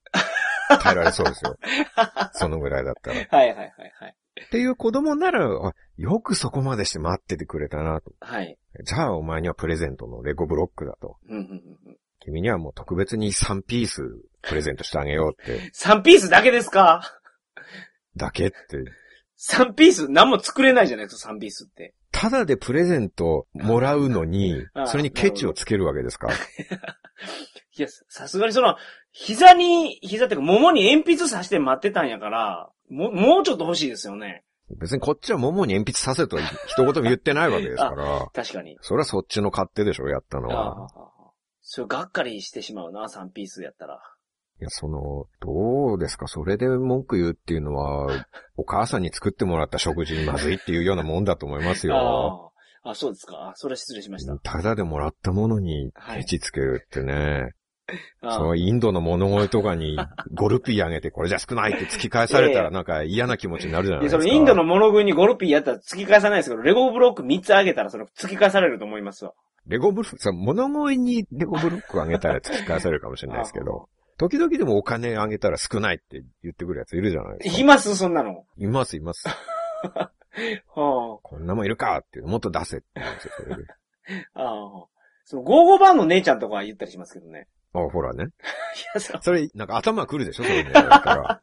[0.82, 1.56] 耐えられそうですよ。
[2.32, 3.20] そのぐらいだったら。
[3.20, 4.16] っはいはいはいはい。
[4.50, 8.12] ていう子供なら、あよくそこまでして待っててくれたなと。
[8.20, 8.56] はい。
[8.84, 11.16] じゃあお前にはプレゼントのレゴブロックだと。
[11.28, 11.52] うんうんうん
[11.86, 11.96] うん。
[12.20, 14.02] 君にはもう特別に3ピース
[14.42, 15.70] プレゼントしてあげようって。
[15.72, 17.02] 3ピースだけですか？
[18.16, 18.56] だけって。
[19.50, 21.94] ?3 ピース何も作れないじゃないですか、3ピースって。
[22.12, 26.29] ただでプレゼントもらうのにそれにケチをつけるわけですか？
[27.77, 28.77] いや、さすがにその、
[29.12, 34.44] 膝に、膝っていうか、桃に鉛筆さして待ってたんやから、もう、もうちょっと欲しいですよね。
[34.81, 38.27] 別にこっちは桃に鉛筆させとは一言も言ってないわけですから。
[38.35, 38.77] 確かに。
[38.81, 40.87] それはそっちの勝手でしょ、やったのあは。
[40.87, 40.90] あ。
[41.62, 44.01] それがっかりしてしまうな、3ピースやったら。
[44.61, 46.27] いや、その、どうですか？
[46.27, 48.09] それで文句言うっていうのは、
[48.57, 52.51] お母さんに作ってもらった食事にまずいっていうようなもんだと思いますよ。
[52.85, 52.90] ああ。
[52.90, 53.51] あ、そうですか？
[53.51, 54.37] あそれは失礼しました。
[54.38, 57.53] ただでもらったものにはいケチつけるってね。
[58.21, 59.97] あそのインドの物声とかに
[60.35, 64.23] ゴルピーあげてこれじゃ少ないって突き返されたらなんか嫌な気持ちになるじゃないで、ですか。
[64.23, 69.33] そのインドの物食いにゴルピーやったら突き返さないですけど、レゴブロック3つあげたらその突き返されると思いますわ。
[69.66, 77.61] レゴブロック、さ、物声にレゴブロックあげたら突き返されるかもしれないですけど、時々でもお金あげたら少ないって言ってくるやついるじゃないですか。
[77.61, 77.96] います？
[77.96, 78.44] そんなの。
[78.57, 79.26] います、います。
[79.88, 80.11] は
[81.22, 83.64] こんなもんいるかって、もっと出せって言うんですよ、それで。
[84.35, 84.42] あ。
[84.44, 84.87] ああ。
[85.24, 87.48] その、ゴーゴーバーの姉ちゃんとかは言ったりしますけどね。
[87.74, 88.24] あ、ほらね。
[88.24, 88.28] い
[88.94, 89.20] や、そう。
[89.22, 90.70] それ、なんか頭くるでしょそれね。
[90.72, 91.42] だから、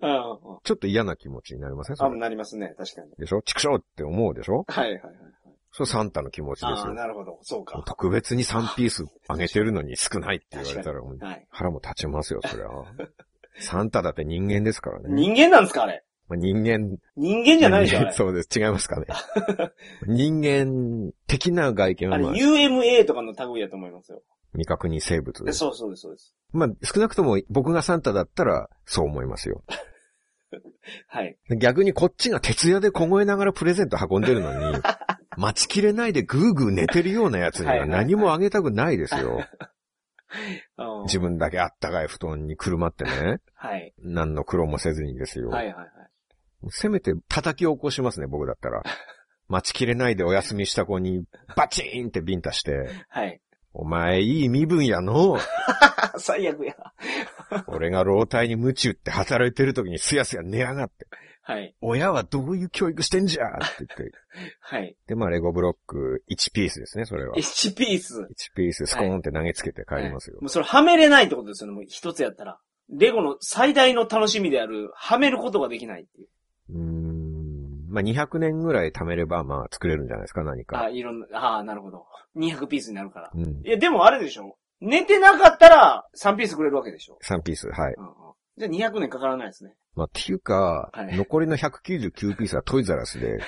[0.00, 1.96] あちょっと嫌な気持ちになりません？
[2.00, 2.06] あ。
[2.06, 2.74] あ、なりますね。
[2.78, 3.10] 確かに。
[3.18, 3.42] でしょ？
[3.42, 4.64] 畜生って思うでしょ？
[4.68, 5.14] はいはいはい。
[5.72, 6.94] それサンタの気持ちですああ、よ。
[6.94, 7.38] なるほど。
[7.42, 7.82] そうか。
[7.86, 11.00] 特別に3ピースあげてるのに少ないって言われたら。
[11.50, 12.66] 腹も立ちますよ、そりゃ。
[13.60, 15.08] サンタだって人間ですからね。
[15.10, 16.04] 人間なんですかあれ？
[16.28, 18.12] まあ、人間、人間じゃないでしょあれ。
[18.12, 18.48] そうです。
[18.58, 19.06] 違いますかね。
[20.06, 24.22] 人間的な外見はあれ、UMA とかの類だと思いますよ。
[24.52, 25.52] 未確認生物。
[25.52, 26.34] そうそうです、そうです。
[26.52, 29.62] まあ、少なくとも僕がサンタだったらそう思いますよ。
[31.08, 31.36] はい。
[31.58, 34.78] 逆にこっちが徹夜で凍えながらプレゼント運んでるのに、
[35.38, 39.44] 待ちきれないでぐーぐー寝てるようなやつには何もあげたくないですよ。
[40.76, 43.40] うん自分だけあったかい布団にくるまってね。
[43.54, 43.94] はい。
[43.98, 45.48] 何の苦労もせずにですよ。
[45.48, 45.88] はいはいはい。
[46.68, 48.82] せめて叩き起こしますね、僕だったら。
[49.48, 51.24] 待ちきれないでお休みした子に
[51.56, 53.40] バチーンってビンタして、はい。
[53.72, 55.38] お前いい身分やの。
[56.18, 56.74] 最悪や。
[57.68, 61.06] 俺が老体に鞭打って働いてる時にすやすや寝やがって。
[61.50, 61.74] はい。
[61.80, 63.46] 親はどういう教育してんじゃ？
[63.46, 64.12] って言って。
[64.60, 64.94] はい。
[65.06, 67.34] で、まあ、レゴブロック1ピースですね、それは。
[67.36, 68.20] 1ピース。
[68.20, 70.36] 1ピーススコーンって投げつけて帰りますよ。
[70.42, 72.60] もうそれはめれないってことですよね、もう一つやったら。
[72.90, 76.28] レゴの最大の楽しみである、はめることができないっていう。
[76.70, 77.88] うーん。
[77.88, 80.90] まあ、200年ぐらい貯めれば、まあ、作れるんじゃないですか、何あ、か。
[80.90, 82.06] いろんな、ああ、なるほど。
[82.36, 83.30] 200ピースになるから。
[83.34, 83.62] うん。
[83.66, 87.94] いや、でもあれでしょ寝てなかったら3ピースくれるわけでしょ3ピース、はい。
[87.94, 88.12] うんうん。
[88.58, 89.74] じゃあ200年かからないですね。
[89.98, 93.40] まあ、っていうか、はい残りの199ピースはトイザラスで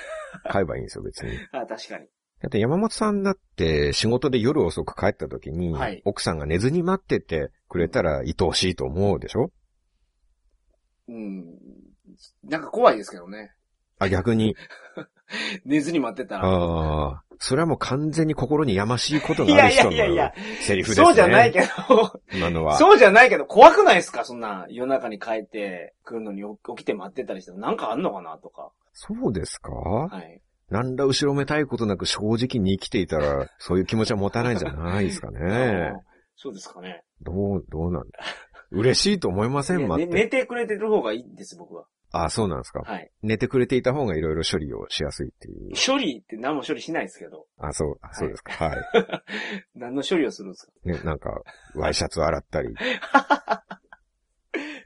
[0.50, 1.38] 買えばいいんですよ、別に。
[1.52, 2.06] あ確かに。
[2.42, 9.52] だって山本さんだって仕事で夜遅く帰った時に、はい奥さんが寝ずに待っててくれたら愛おしいと思うでしょ？
[11.08, 11.44] うん。
[12.42, 13.52] なんか怖いですけどね。
[13.98, 14.56] あ、逆に。
[15.64, 16.44] 寝ずに待ってたら。
[16.48, 17.24] ああ。
[17.42, 19.90] それはもう完全に心にやましいことがある人の、
[20.61, 21.07] セリフですね。
[21.07, 22.76] そうじゃないけど、今のは。
[22.76, 24.26] そうじゃないけど、怖くないですか？
[24.26, 26.42] そんな、夜中に帰ってくるのに
[26.76, 28.70] 起きて待ってたりしても、なんかあんのかなとか。
[28.92, 29.72] そうですか？
[29.72, 30.40] はい。
[30.68, 35.94] なんだ後ろめたいことなく正直に生きていたら、そういう気持ちは持たないんじゃないですかね
[36.37, 37.03] そうですかね。
[37.22, 38.18] どう、どうなんだ。
[38.70, 40.12] 嬉しいと思いません待って。
[40.14, 41.87] 寝てくれてる方がいいんです、僕は。
[42.12, 42.80] あ、そうなんですか。
[42.80, 43.10] はい。
[43.22, 45.70] 寝てくれていた方がいろいろ処理をしやすいっていう。
[45.74, 47.46] 処理って何も処理しないですけど。
[47.58, 48.52] あ、そう、あそうですか。
[48.52, 48.78] はい。
[49.76, 50.72] 何の処理をするんですか？
[50.84, 51.30] ね、なんか、
[51.76, 52.74] ワイシャツを洗ったり。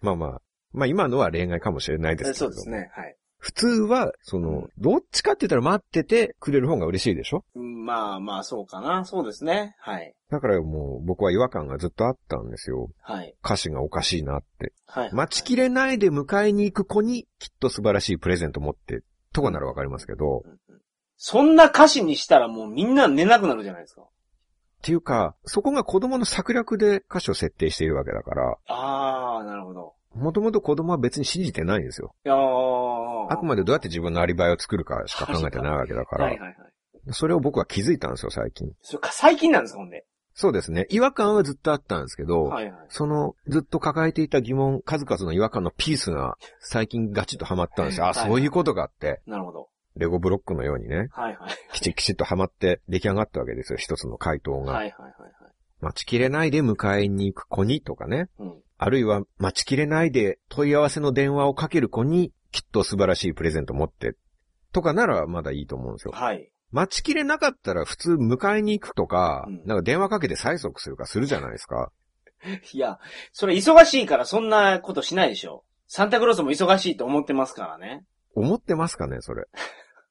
[0.03, 2.91] まあまあ、まあ今のは例外かもしれないですけれどもそうですね。
[2.95, 3.17] はい。
[3.45, 7.45] 普通は、その、どっちかって言ったら待っててくれる方が嬉しいでしょ？
[7.55, 9.05] うんまあまあ、そうかな。
[9.05, 9.77] そうですね。
[9.81, 10.15] はい。
[10.31, 12.89] だからもう僕は違和感がずっとあったんですよ。
[13.03, 13.35] はい。
[13.45, 14.73] 歌詞がおかしいなって。
[14.87, 15.13] はい。
[15.13, 19.03] 待ちきれないで迎えに行く子にきっと素晴らしいプレゼント持って、
[19.35, 20.81] とかならわかりますけど、っうんうん
[21.17, 24.03] そんな歌詞にしたらもうみんな寝なくなるじゃないですか。
[24.83, 29.95] ていうか、そこが子供の策略で歌詞を設定しているわけだから、あー、なるほど。
[30.15, 32.15] もともと子供は別に信じてないんですよ。
[32.25, 32.39] いやー
[33.31, 36.57] あくまでどうやって自分のアリバイを作るかしか考えてないわけだから、はいはいはい。
[37.11, 38.73] それを僕は気づいたんですよ、最近。
[38.83, 40.05] それか、最近なんですか、ほんで？
[40.37, 40.87] そうですね。
[40.91, 42.87] 違和感はずっとあったんですけど、はいはい。
[42.89, 48.07] そのずっと抱えていた疑問、数々の違和感のピースが最近ガチッとハマったんですよ。
[48.07, 49.69] あ、はいそういうことがあって、なるほど。
[49.97, 51.51] レゴブロックのようにね、はいはい。
[51.73, 54.73] きちっきちっとハマって出来上がったわけですよ、一つの回答が。
[54.73, 55.33] はいはいはいはい。
[55.81, 58.29] 待ちきれないで迎えに行く子にとかね。
[58.41, 58.55] うん。
[58.77, 64.15] あるいは待ちきれないで問い合わせの電話をかける子にきっと素晴らしいプレゼント持って。
[64.73, 66.13] とかならまだいいと思うんですよ。
[66.15, 66.49] はい。
[66.71, 71.91] 待ちきれなかったら普通迎えに行くとか、うんなんか電話かけて催促するかするじゃないですか。
[72.73, 73.01] いや、
[73.33, 75.65] それ忙しいからそんなことしないでしょ。
[75.89, 78.05] サンタクロースも忙しいと思ってますからね。
[78.37, 79.47] 思ってますかね、それ。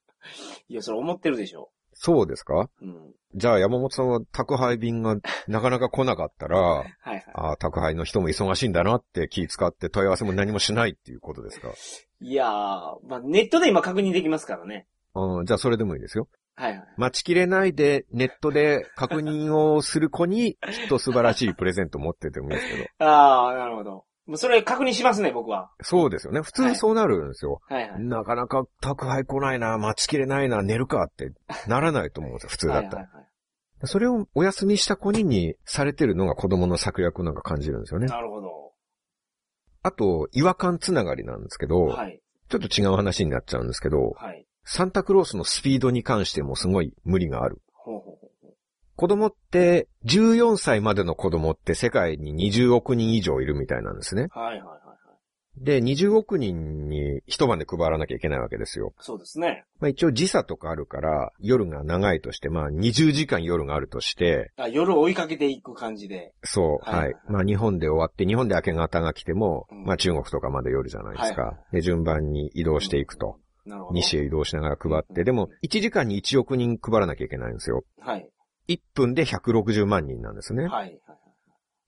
[0.67, 1.71] いや、それ思ってるでしょ。
[1.95, 2.69] そうですか？
[2.81, 3.13] うん。
[3.35, 5.15] じゃあ山本さんは宅配便が
[5.47, 7.25] なかなか来なかったら、 はいはい。
[7.33, 11.69] ああ、宅配の人も忙しいんだなって気使って問い合わせも何もしないっていうことですか？
[12.21, 12.51] いやー、
[13.07, 14.87] まあ、ネットで今確認できますからね。
[15.15, 16.27] ああじゃあそれでもいいですよ。
[16.55, 16.87] はいはい。
[16.97, 22.85] 待ちきれないでネットで確認をする子にきっと素晴らしいプレゼント持っててもいいですけど。
[22.99, 24.05] あー、なるほど。
[24.25, 25.71] もうそれ確認しますね、僕は。
[25.81, 26.41] そうですよね。
[26.41, 27.59] 普通そうなるんですよ。
[27.67, 28.03] はいはい。
[28.03, 31.31] なかなか宅配来ないな、待ちきれないな、寝るかって
[31.67, 32.95] ならないと思うんですよ、 普通だったら。
[32.95, 33.27] はいはいはい。
[33.85, 38.07] それをお休みした子ににされてるのが子供の策略なんか感じるんですよね。
[38.07, 38.71] なるほど。
[39.81, 42.21] あと、違和感つながりなんですけど、はい。
[42.49, 44.47] ちょっと違う話になっちゃうんですけど、はい。
[44.63, 47.61] サンタクロースのスピードに関してもすごい無理がある。
[49.03, 54.27] 子供って、14歳までの子供って世界に20億人以上いるみたいなんですね。
[54.31, 54.93] はいはいはいは
[55.59, 55.65] い。
[55.65, 58.93] で、20億人に一晩で配らなきゃいけないわけですよ。
[59.01, 59.65] そうですね。
[59.81, 66.31] まあ一応時差とかあるから、夜が長いとして、まあ20時間夜があるとして、あ夜追いかけていく感じで。
[66.45, 67.15] そう、はいはい。
[67.27, 71.41] まあ日本で終わって、日本で明け方が来ても、うんまあ中国とかまで夜じゃないですか。
[71.41, 73.37] はいはで、順番に移動していくと。
[73.65, 73.95] なるほど。
[73.95, 77.83] 西へ移動しながら配って、でも1時間に1億人配らなきゃいけないんですよ。
[77.99, 78.29] はい。
[78.67, 80.63] 1分で160万人なんですね。
[80.63, 80.71] はい。
[80.71, 80.99] はい。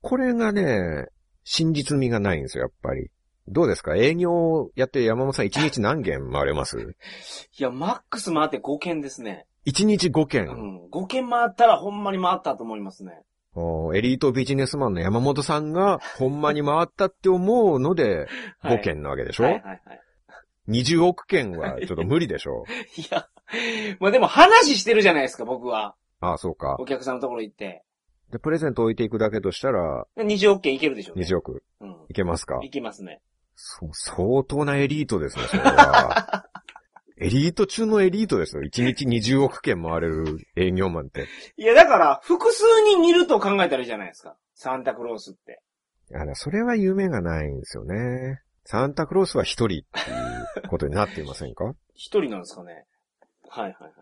[0.02, 1.06] これがね、
[1.44, 3.10] 真実味がないんですよ、やっぱり。
[3.48, 3.96] どうですか？
[3.96, 6.78] 営業やって山本さん1日何件回れます？
[7.58, 9.46] いや、マックス回って5件ですね。
[9.66, 10.46] ?1 日5件。
[10.48, 10.86] うん。
[10.90, 13.22] 5件回ったらほんまに回ったと思いますね。
[13.58, 18.26] おエリートビジネスマンの山本さんがほんまに回ったって思うので
[18.60, 20.00] はい5件なわけでしょ、はいはいはい。
[20.68, 22.64] 20億件はちょっと無理でしょ
[22.98, 23.28] いや、
[23.98, 25.94] まあでも話してるじゃないですか、僕は。
[26.30, 26.84] ああ、そうかお。
[26.84, 27.82] 客さんのところ行って。
[28.30, 31.24] で、プレゼント置いていくだけとしたら、20億件いけるでしょうね。
[31.24, 31.96] 20億うん。
[32.08, 32.58] いけますか？
[32.62, 33.20] いけますね。
[33.54, 36.44] そう、相当なエリートですね、それは。
[37.18, 38.62] エリート中のエリートですよ。
[38.62, 41.26] 1日20億件回れる営業マンって。
[41.56, 44.36] いや、だから、複数人いると考えたらいいじゃないですか。
[44.54, 45.62] サンタクロースって。
[46.12, 48.42] あら、それは夢がないんですよね。
[48.64, 51.72] サンタクロースは一人っていうことになっていませんか？
[51.94, 52.84] 一人なんですかね。
[53.48, 53.92] はいはいはい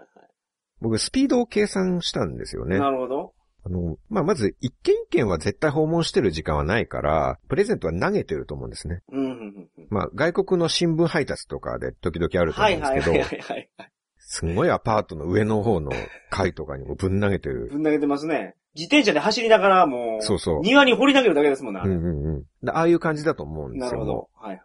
[0.85, 2.71] 僕、スピードを計算したんですよはい。
[2.71, 2.79] ね。
[2.79, 3.35] なるほど。
[3.67, 9.03] あの、まあ、まず、一件一件は絶対訪問してる時間はないから、プレゼントは投げてると思うんですね。
[9.11, 9.69] うん、うん。
[9.89, 13.91] まあ、外国の新聞配達とかで時々あるとはい思うんですけど、はいはいはいはい。
[14.19, 15.93] すごいアパートの上の方の
[16.31, 17.69] 階とかにもぶん投げてる。
[17.71, 18.57] ぶん投げてますね。
[18.75, 21.83] 自転車で走りながらもう、そうそう庭に掘り投げるだけですもんな。
[21.83, 22.43] うんうんうん。
[22.63, 23.87] でああいう感じだと思うんですよ。
[23.87, 24.29] なるほど。
[24.35, 24.61] はいはい。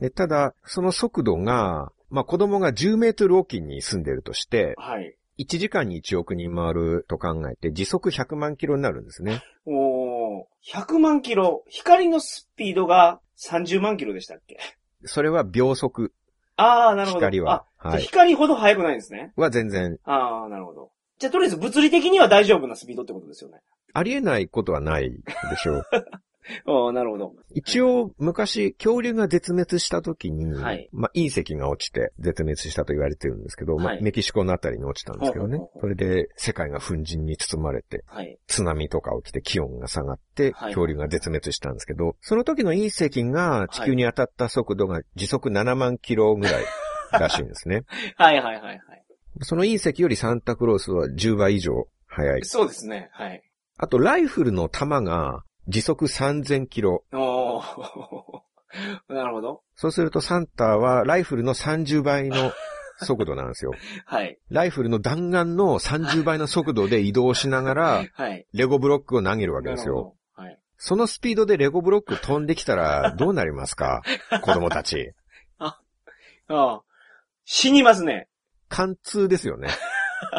[0.00, 5.16] でただ、その速度が、まあ子供が10メートルおきに住んでるとして、はい。
[5.38, 9.42] 1時間に1億人回ると考えて、時速100万キロになるんですね。
[9.66, 11.64] おー、100万キロ。
[11.68, 14.58] 光のスピードが30万キロでしたっけ？
[15.04, 16.12] それは秒速
[16.56, 17.18] ああ、なるほど。
[17.20, 17.64] 光は。
[17.78, 18.02] あ、はい。
[18.02, 19.32] 光ほど速くないんですね。
[19.36, 20.90] は全然、ああ、なるほど。
[21.18, 23.60] じゃあ、とりあえず物理的には大丈夫なスピードってことですよね。
[23.92, 25.20] ありえないことはないで
[25.56, 25.82] しょう。
[26.66, 27.34] ああ、なるほど。
[27.54, 38.38] 一応、昔、恐竜が絶滅した時に、はいまあ、隕石が落ちて絶滅したと言われてるんですけど、まあ、はいメキシコのあたりに落ちたんですけどねそれで、世界が粉塵に包まれて、はい。
[38.46, 46.64] 津波とか起きて気温が下がって、はい恐竜が絶滅したんですけど、その時の隕石が地球に当たった速度が時速7万キロぐらい
[47.12, 47.82] らしいんですね。
[48.16, 48.80] はいはいはいはい。
[49.42, 52.44] その隕石よりサンタクロースは10倍以上速い。
[52.44, 53.08] そうですね。
[53.12, 53.42] はい。
[53.76, 57.04] あと、ライフルの弾が時速3000キロ。
[57.12, 58.42] おー。
[59.08, 59.62] なるほど。
[59.76, 62.52] そうするとサンタはライフルの30倍の
[63.02, 63.72] 速度なんですよ。
[64.06, 64.38] はい。
[64.50, 68.46] ライフルの弾丸の30倍の速度で移動しながら、はい。
[68.52, 70.16] レゴブロックを投げるわけですよ。
[70.34, 70.58] はい。
[70.76, 74.02] そのスピードでレゴブロック飛んできたらどうなりますか？
[74.42, 75.12] 子供たち。
[75.58, 75.80] あ
[76.48, 76.82] あ。
[77.44, 78.28] 死にますね。
[78.68, 79.68] 貫通ですよね。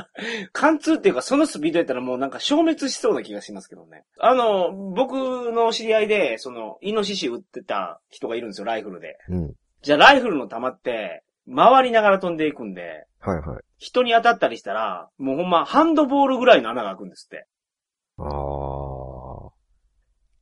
[0.54, 4.04] 貫通っていうか、そのスピードやったらもうなんか消滅しそうな気がしますけどね。
[4.20, 5.14] あの、僕
[5.52, 9.18] の知り合いで、その、イノシシ撃ってた人がいるんですよ、ライフルで。
[9.30, 9.54] うん。
[9.82, 13.64] じゃあ、ライフルの弾って、回りながら飛んでいくんで、はいはい。
[13.78, 17.48] 人に当たったりしたら、もうほんま、ハンドボールぐらいの穴が開くんですって。
[18.18, 19.56] あー。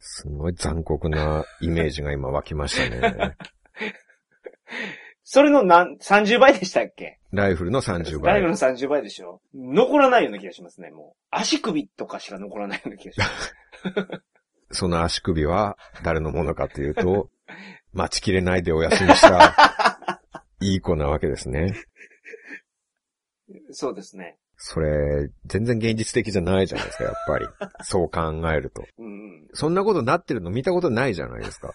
[0.06, 3.38] すごい残酷なイメージが今湧きましたね。
[5.24, 7.20] それの何、30倍でしたっけ？
[7.32, 8.46] ライフルの30倍ライフ。
[8.48, 9.42] ルの30倍でしょ？
[9.56, 11.18] 残らないような気がしますね、もう。
[11.32, 13.56] 足首とかしか残らないような気がします。
[14.72, 17.30] その足首は誰のものかというと、
[17.94, 20.22] 待ちきれないでお休みした、
[20.62, 21.74] いい子なわけですね。
[23.72, 24.38] そうですね。
[24.58, 27.46] それ、全然現実的じゃないじゃないですか、やっぱり。
[27.82, 28.84] そう考えると。
[28.98, 29.10] うんう
[29.44, 29.48] ん。
[29.54, 31.74] そんなことなってるの見たことないじゃないですか。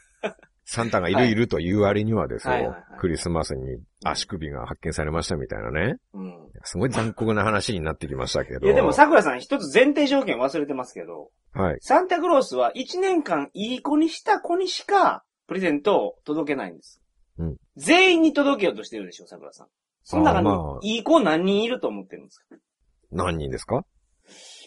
[0.70, 5.98] サンタがいるはいいるという割にはですよ、はいはいはいクリスマスに足首が発見されましたみたいなね。
[6.14, 6.36] うん。
[6.64, 8.66] すごい残酷な話になってきましたけど。
[8.66, 11.78] いやでも桜さん一つ前提条件忘れてますけど、はい。
[11.80, 17.00] サンタクロースは1年間いい子にした子にしかプレゼントを届けないんです。
[17.38, 19.66] うん全員に届けようとしてるでしょ、桜さん。
[20.02, 22.56] その中にいい子何人いると思ってるんですか？
[23.12, 23.84] 何人ですか？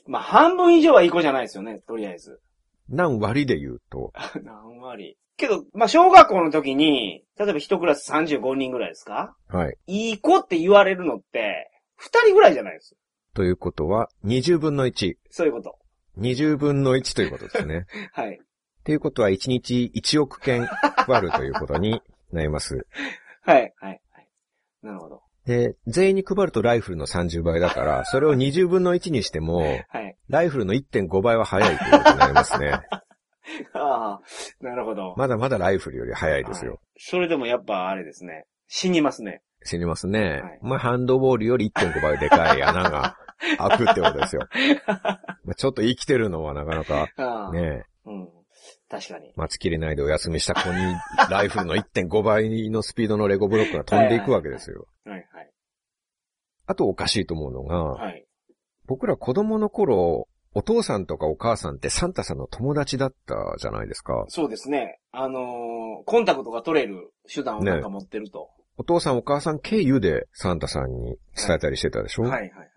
[0.08, 2.40] まあ半分以上はいい子じゃないですよね、とりあえず。
[2.92, 4.14] 何割で言うと？
[4.44, 5.18] 何割？
[5.38, 9.36] けど、まあ小学校の時に、例えば一クラス35人ぐらいですか？
[9.48, 9.78] はい。
[9.88, 12.96] いい子って言われるのって、2人ぐらいじゃないです。
[13.34, 15.16] ということは、20分の1。
[15.30, 15.78] そういうこと。
[16.20, 17.86] 20分の1ということですね。
[18.12, 18.40] はい。
[18.84, 20.68] ということは、1日1億件
[21.08, 22.02] 割るということに
[22.32, 22.86] なります。
[23.44, 24.28] はい、はい、はい。
[24.82, 25.24] なるほど。
[25.46, 30.16] で、全員に配るとライフルの30倍だから、 それを20分の1にしても、はい。
[30.30, 32.72] ライフルの1.5倍は速いということになりますね。
[33.74, 34.22] ああ、
[34.62, 35.16] なるほど。
[35.18, 36.72] まだまだライフルより速いですよ。
[36.74, 38.46] はいそれでもやっぱあれですね。
[38.68, 39.42] 死にますね。
[39.64, 40.42] 死にますね。
[40.44, 43.18] はいまあ、ハンドボールより1.5倍でかい穴が
[43.58, 44.48] 開くってことですよ。
[45.44, 47.52] まあちょっと生きてるのはなかなかああ。
[47.52, 48.30] ね、うん。
[48.92, 49.32] 確かに。
[49.38, 50.76] 待ちきれないでお休みした子に、
[51.32, 54.86] ライフルの1.5倍のスピードのレゴブロックが飛んでいくわけですよ。
[55.06, 55.52] はい、はい。
[56.66, 58.26] あとおかしいと思うのが、はい。
[58.88, 64.26] 僕ら子供の頃、お父さんとかお母さんってサンタさんの友達だったじゃないですか。
[64.28, 65.00] そうですね。
[65.12, 68.50] あのーコンタクトが取れる手段をなんか持ってると。
[68.76, 72.72] お父さんお母さん経由でサンタさんに伝えたりしてたでしょ、はい、はい、はい。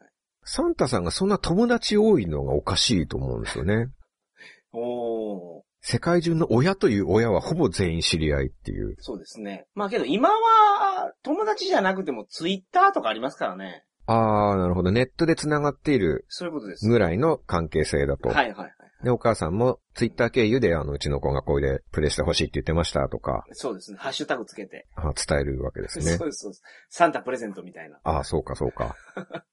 [0.44, 3.88] サンタさんがそんな友達多いのがおかしいと思うんですよね。
[4.72, 5.73] おー。
[5.86, 8.96] 世界中の親という親はほぼ全員知り合いっていう。
[9.00, 9.66] そうですね。
[9.74, 13.84] まあけど今は、友達じゃなくてもツイッターとかありますからね。
[14.06, 14.90] あー、なるほど。
[14.90, 16.88] ネットで繋がっているそういうことです。
[16.88, 18.30] ぐらいの関係性だと。
[18.30, 18.72] はい、はい、はい。
[19.04, 23.98] で、お母さんもツイッター経由で、あの、うちの子がこれでプレイしてほしいって言ってましたとか、そうですね。
[24.00, 24.86] ハッシュタグつけて。
[24.96, 26.28] あ伝えるわけですねそう。
[26.28, 26.62] です、そうです。
[26.88, 27.98] サンタプレゼントみたいな。
[28.04, 28.96] ああ、そうか、そうか。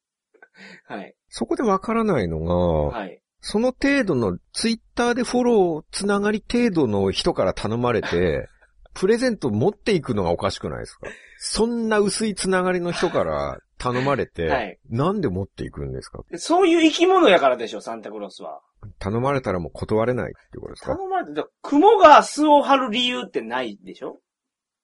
[0.88, 1.14] はい。
[1.28, 3.22] そこでわからないのが、はい。
[3.42, 8.48] その程度のツイッターでフォローつながり程度の人から頼まれて、
[8.94, 11.08] プレゼント持っていくのがおかしくないですか？
[11.40, 16.20] そんな薄いつながりの人から頼まれて、はいなんで持っていくんですか？
[16.30, 18.62] でそういう生き物やからでしょ、サンタクロースは。
[19.00, 20.96] 頼まれたらもう断れないってことですか？
[20.96, 24.20] 頼まれて、雲が巣を張る理由ってないでしょ？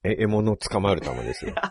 [0.03, 1.53] え、獲物を捕まえるためですよ。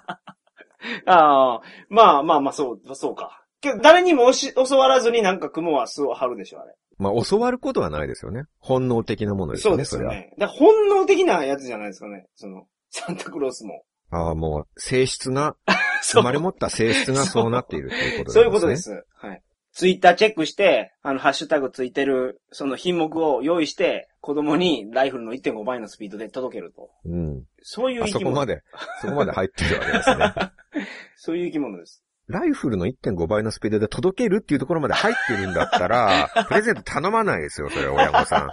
[1.06, 3.45] ああ、まあまあまあ、そう、そうか。
[3.60, 6.74] けど、誰にもし教わらずになんか雲は巣を張るでしょ、あれ。
[6.98, 8.44] まあ、教わることはないですよね。
[8.58, 10.10] 本能的なものですよね、そうですよ。
[10.10, 10.34] ね。
[10.38, 12.26] だ本能的なやつじゃないですかね。
[12.34, 13.84] その、サンタクロースも。
[14.10, 15.56] ああ、もう、性質が、
[16.00, 18.32] そう生まれ持った性質がそうなっているということですね。
[18.34, 18.76] そういうことで。
[18.76, 19.04] す。
[19.14, 19.42] はい。
[19.72, 26.90] ツイッターチェックして、あの、ハッシュタグついてる、その品目を用意して、子供にライフルの1.5倍のスピードで届けると。
[27.04, 27.44] うん。
[27.60, 28.30] そういうあ生き物。
[28.30, 28.62] そこまで、
[29.02, 30.86] そこまで入ってるわけですね。
[31.16, 32.02] そういう生き物です。
[32.28, 38.50] ライフルの1.5倍のスピードで届けるっていうところまで入ってるんだったら、 プレゼント頼まないですよ、それ、親御さん。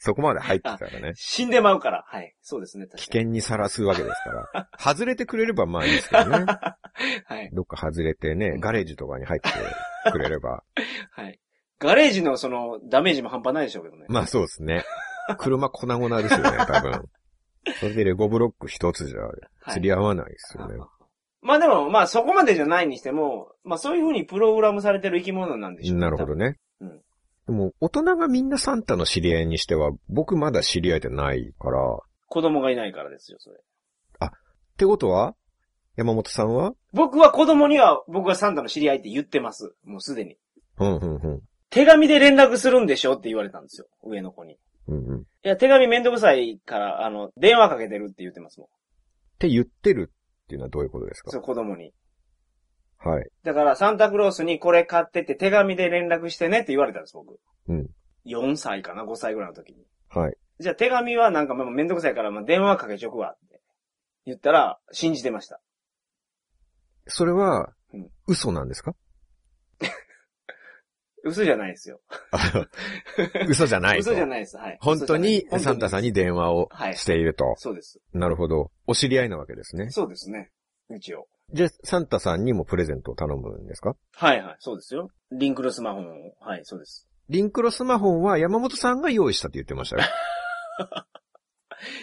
[0.00, 1.12] そこまで入ってたらね。
[1.16, 2.04] 死んでまうから。
[2.06, 2.32] はい。
[2.40, 2.86] そうですね。
[2.96, 4.68] 危険にさらすわけですから。
[4.78, 6.38] 外れてくれればまあいいですけどね。
[6.38, 6.46] に。
[6.46, 7.50] はい。
[7.52, 9.50] どっか外れてね、ガレージとかに入って
[10.12, 10.62] くれれば。
[11.10, 11.40] はい。
[11.80, 14.06] ガレージのその、ダメージも半端ないでしょうけどね。
[14.08, 14.84] まあそうですね。
[15.38, 17.08] 車粉々ですよね、多分。
[17.80, 19.32] それでレゴブロック一つじゃはい
[19.72, 20.76] 釣り合わないですよね。
[21.40, 26.34] まあでも、まあそこまでじゃないにしても、まあそういうふうにプログラムされてる生き物なんでしょうねなるほど。
[26.34, 26.56] ね。
[26.80, 27.00] うん
[27.46, 33.56] でも、大人がみんなサンタの知り合いにしては、僕まだ知り合えてないから、っ子供がいないからですよ、それ。
[34.76, 35.34] てことは？
[35.96, 36.74] 山本さんは？
[36.92, 39.74] 僕は子供には、僕はサンタの知り合いって言ってます。
[39.84, 40.36] もうすでに。
[40.78, 41.40] うん、うん、うん。
[41.70, 43.14] 手紙で連絡するんでしょ？
[43.14, 43.86] って言われたんですよ。
[44.04, 44.52] 上の子に。
[44.52, 44.56] い
[44.88, 45.20] うん、うん。
[45.20, 48.68] っや、手紙めんどくさいから、あの、電話かけてるって言ってますもん。
[49.38, 50.12] て言ってる
[50.48, 51.30] っていうのはどういうことですか？
[51.30, 51.92] そう、子供に。
[52.96, 53.28] はい。
[53.44, 57.38] だから、サンタクロースにこれ買ってって手紙で連絡してねって言われたんです、僕。
[57.68, 57.86] うん。
[58.26, 59.84] 4歳かな、5歳ぐらいの時に。
[60.08, 60.36] はい。
[60.58, 63.60] じゃあ手紙はなんかまあめんどくさいから、まあ電話かけちょくわって
[64.24, 65.60] 言ったら、信じてました。
[67.06, 68.94] それはうん、嘘なんですか？
[71.28, 72.00] 嘘じゃないですよ。
[73.48, 74.00] 嘘じゃないと。
[74.00, 74.56] 嘘じゃないです。
[74.56, 74.78] はい。
[74.80, 77.54] 本当にサンタさんに電話をはいしていると。
[77.56, 78.00] そうです。
[78.12, 78.70] なるほど。
[78.86, 79.90] お知り合いなわけですね。
[79.90, 80.50] そうですね。
[80.94, 81.28] 一応。
[81.52, 83.94] じゃあ、サンタさんにもプレゼントを頼むんですか？
[84.12, 85.10] はいはい、そうですよ。
[85.32, 87.06] リンクルスマホも、はい、そうです。
[87.28, 90.02] リンクロスマホンは山本さんが用意したって言ってましたよ。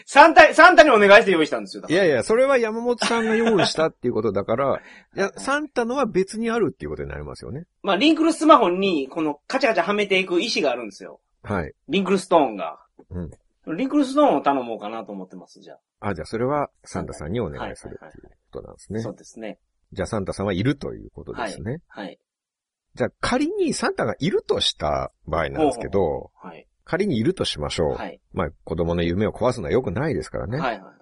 [0.06, 1.84] サンタ、サンタにお願いして用意したんですよ。
[1.88, 4.82] いやいや、それは山本さんが用意したっていうことだから、
[5.16, 7.66] いや、サンタのは別にあるっていうことになりますよね。
[7.84, 11.20] まあ、リンクルスマホに、このカチャカチャはめていく石があるんですよ。
[11.44, 11.74] はい。
[11.90, 12.80] リンクルストーンが。
[13.10, 13.30] うん。
[13.78, 16.10] リンクルストーンを頼もうかなと思ってます、じゃあ。
[16.10, 19.10] あ、じゃあそれはサンタさんにお願いするっていうことなんですねそ。
[19.10, 19.58] うですね。
[19.92, 21.80] じゃあサンタさんはいるということですね。
[21.88, 22.20] はい。
[22.96, 26.68] じゃあ仮にサンタがいるとした場合なんですけど、はい。
[26.86, 27.94] 仮にいるとしましょう。
[27.96, 28.22] はい。
[28.32, 30.60] まあ子供の夢を壊すのは良くないですからね。
[30.60, 30.82] はい。
[30.82, 30.94] はい。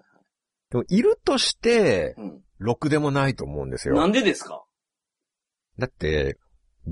[0.71, 2.41] でもいるとして、うん。
[2.59, 4.07] ろくでもないと思うんですなよ。
[4.07, 4.63] んでですか？
[5.77, 6.37] だって、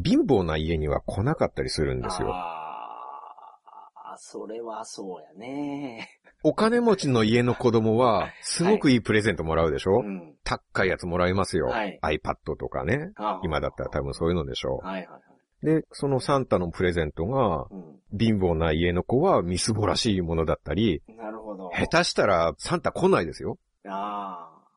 [0.03, 2.33] 貧乏な家には来なかったりするんですよ。
[2.33, 6.09] ああ、それはそうやね。
[6.43, 10.35] お金持ちの家の子供は、すごくいいプレゼントもらうでしょ、うん。
[10.43, 11.67] 高いやつもらいますよ。
[11.67, 13.11] はい iPad とかね。
[13.15, 15.21] ああ今だったら多分そういうのでしょはいはいはい。
[15.64, 17.70] で、そのサンタのプレゼントが、う
[18.18, 21.16] 貧乏な家の子はみすぼらしいものだったり、ん。
[21.18, 21.70] なるほど。
[21.70, 23.57] 下手したらサンタ来ないですよ。
[23.88, 24.68] ああ、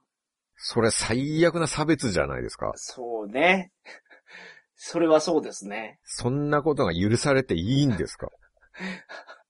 [0.56, 2.72] それ最悪な差別じゃないですか。
[2.76, 3.72] そうね。
[4.76, 5.98] それはそうですね。
[6.04, 8.28] そんなことが許されていいんですか？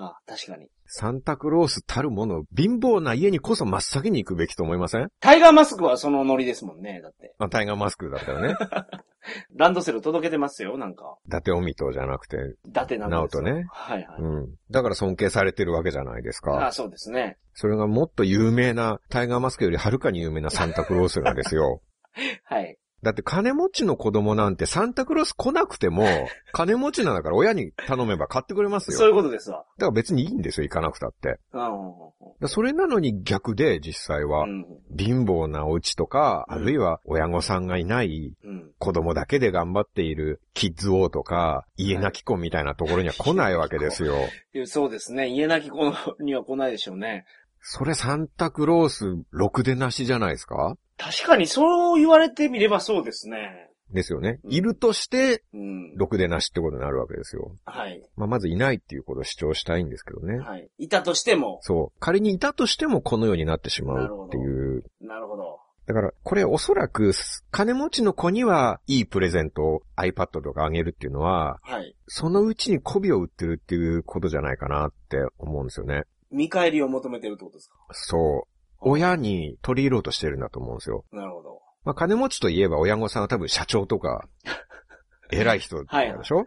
[0.00, 0.68] ああ、確かに。
[0.86, 5.08] サンタクロースたるもの、貧乏な家にこそ真っ先に行くべきと思いません？
[5.20, 7.00] タイガーマスクはそのノリですもんね。
[7.02, 7.34] だって。
[7.38, 8.54] まあ、タイガーマスクだったらね。
[9.56, 11.18] ランドセル届けてますよ、なんか。
[11.26, 14.22] 伊達オミトじゃなくて、伊達なんですよナオトねはいはい。
[14.22, 14.54] うん。
[14.70, 16.52] だから尊敬されてるわけじゃないですか。
[16.52, 17.36] ああ、そうですね。
[17.52, 21.82] それがもっと有名な、タイガーマスクよりはるかに有名なサンタクロースがですよ。
[22.44, 22.78] はい。
[23.02, 26.04] だって金持ちの子供なんてサンタクロース来なくても、
[26.52, 28.98] 金持ちなんだから親に頼めば買ってくれますよ。
[28.98, 29.58] そういうことですわ。
[29.58, 31.38] だから別にいいんですよ、行かなくたって。
[32.46, 34.66] それなのに逆で実際は、うん。
[34.96, 38.72] 貧乏なお家とか、うんあるいは親御さんがいないうん。
[38.78, 44.14] 子供だけで頑張っているキッズ王とか、家なき子みたいなところには来ないわけですよ。
[44.54, 44.66] うん。
[44.66, 45.28] そうですね。
[45.28, 47.26] 家なき子には来ないでしょうね。
[47.60, 50.76] それサンタクロース、ろくでなしじゃないですか？
[50.98, 53.70] 確かにそう言われてみればそうですね。
[53.90, 54.38] ですよね。
[54.44, 55.96] うんいるとして、うん。
[55.96, 57.56] ろくでなしってことになるわけですよ。
[57.64, 58.02] はい。
[58.16, 60.40] まあ、まずいないっていうことを主張したいんですけどね。
[60.40, 60.68] はい。
[60.78, 61.60] いたとしても。
[61.62, 62.00] そう。
[62.00, 64.84] 仮にいたとしてもこのようになってしまうっていう。
[65.00, 65.60] なるほど。
[65.86, 67.12] だから、これおそらく、
[67.50, 71.96] 金持ちの子にはいいプレゼントを iPad とかあげるっていうのは、はい。
[72.08, 76.02] そのうちに媚びを売ってるっていうことじゃないかなって思うんですよね。
[76.30, 77.76] 見返りを求めてるってことですか？
[77.92, 78.57] そう。
[78.80, 81.04] 親に取り入ろうとしてるんだと思うんですよ。
[81.12, 81.60] なるほど。
[81.84, 84.28] まあ、金持ちといえば親御さんは多分社長とか、
[85.32, 85.90] 偉い人で
[86.22, 86.46] しょ、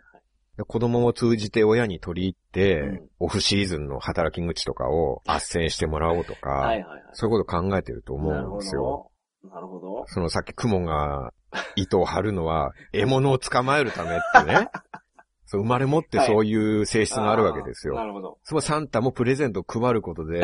[0.57, 7.03] で子供を通じて親に取り入って、うんオフシーズンの働き口とかを斡旋してもらおうとか、はいはいはい。
[7.13, 9.11] そういうこと考えてると思うんですよ。
[9.43, 9.49] ど。
[9.49, 10.05] なるほど。
[10.07, 11.31] そのさっき雲が
[11.75, 14.69] 糸を張るのは 獲物を捕まえるためってね。
[15.45, 17.93] そう生まれ持ってそういう性質があるわけですよ。
[17.99, 18.39] あーなるほど。
[18.43, 20.41] そのサンタもプレゼントを配ることで、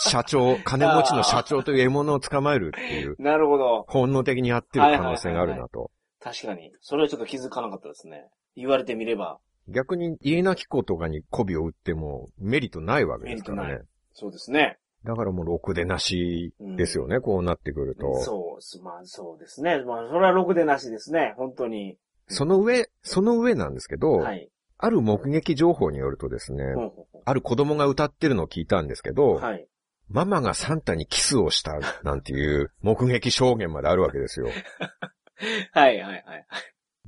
[0.00, 3.84] 社長、 金持ちの社長という獲物を捕まえるっていう、 なるほど。
[3.88, 5.90] 本能的にやってる可能性があるなと。
[6.20, 6.72] 確かに。
[6.80, 8.28] それはちょっと気づかなかったですね。
[8.56, 9.38] 言われてみれば。
[9.68, 13.86] 逆に家なき子とかに媚びを打ってもメリットないわけですからねメリット。
[14.12, 14.78] そうですね。
[15.04, 18.20] だからもうろくでなしですよね、こうなってくると。
[18.20, 19.82] そうす、まあそうですね。
[19.84, 21.34] まあそれはろくでなしですね。
[21.36, 21.96] 本当に。
[22.26, 24.50] その上、その上なんですけど、はい。
[24.76, 29.66] ある目撃情報によるとですね、ほうほうほある子供が歌ってるのを聞いたんですけど、うはい。
[30.10, 34.48] ママがサンタにキスをしたなんていう目撃証言まであるわけですよ。
[35.72, 36.46] はいはいはい。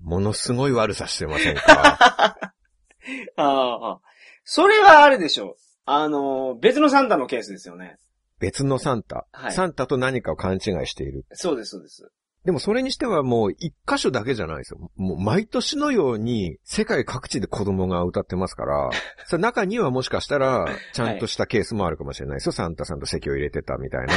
[0.00, 2.38] ものすごい悪さしてませんか？
[3.36, 4.00] ああ、
[4.44, 5.56] それはあれでしょう。
[5.84, 7.98] あの、別のサンタのケースですよね。
[8.38, 11.24] 別のサンタ、はいサンタと何かを勘違いしている。
[11.32, 12.10] そうです、そうです。
[12.44, 14.90] でもそれにしてはもう一箇所だけじゃないですよ。
[14.96, 18.90] もう毎年のように世界各地で子供が歌ってますから、
[19.38, 22.52] 中にはもしかしたらちゃんとしたケースもあるかもしれないですよ。
[22.52, 24.14] サンタさんと席を入れてたみたいな、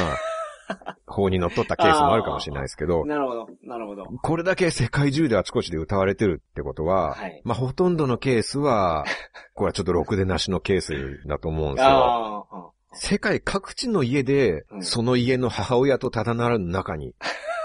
[1.06, 4.06] 法に則っったケースもあるかもしれないですけど、なるほど、なるほど。
[4.06, 9.06] これだけ世界中であちこちで歌われてるってことは、はいまあほとんどのケースは、
[9.54, 10.94] これはちょっとろくでなしのケース
[11.28, 12.74] だと思うんですよ。
[12.98, 17.14] 世界各地の家でう、んその家の母親とただならぬ仲に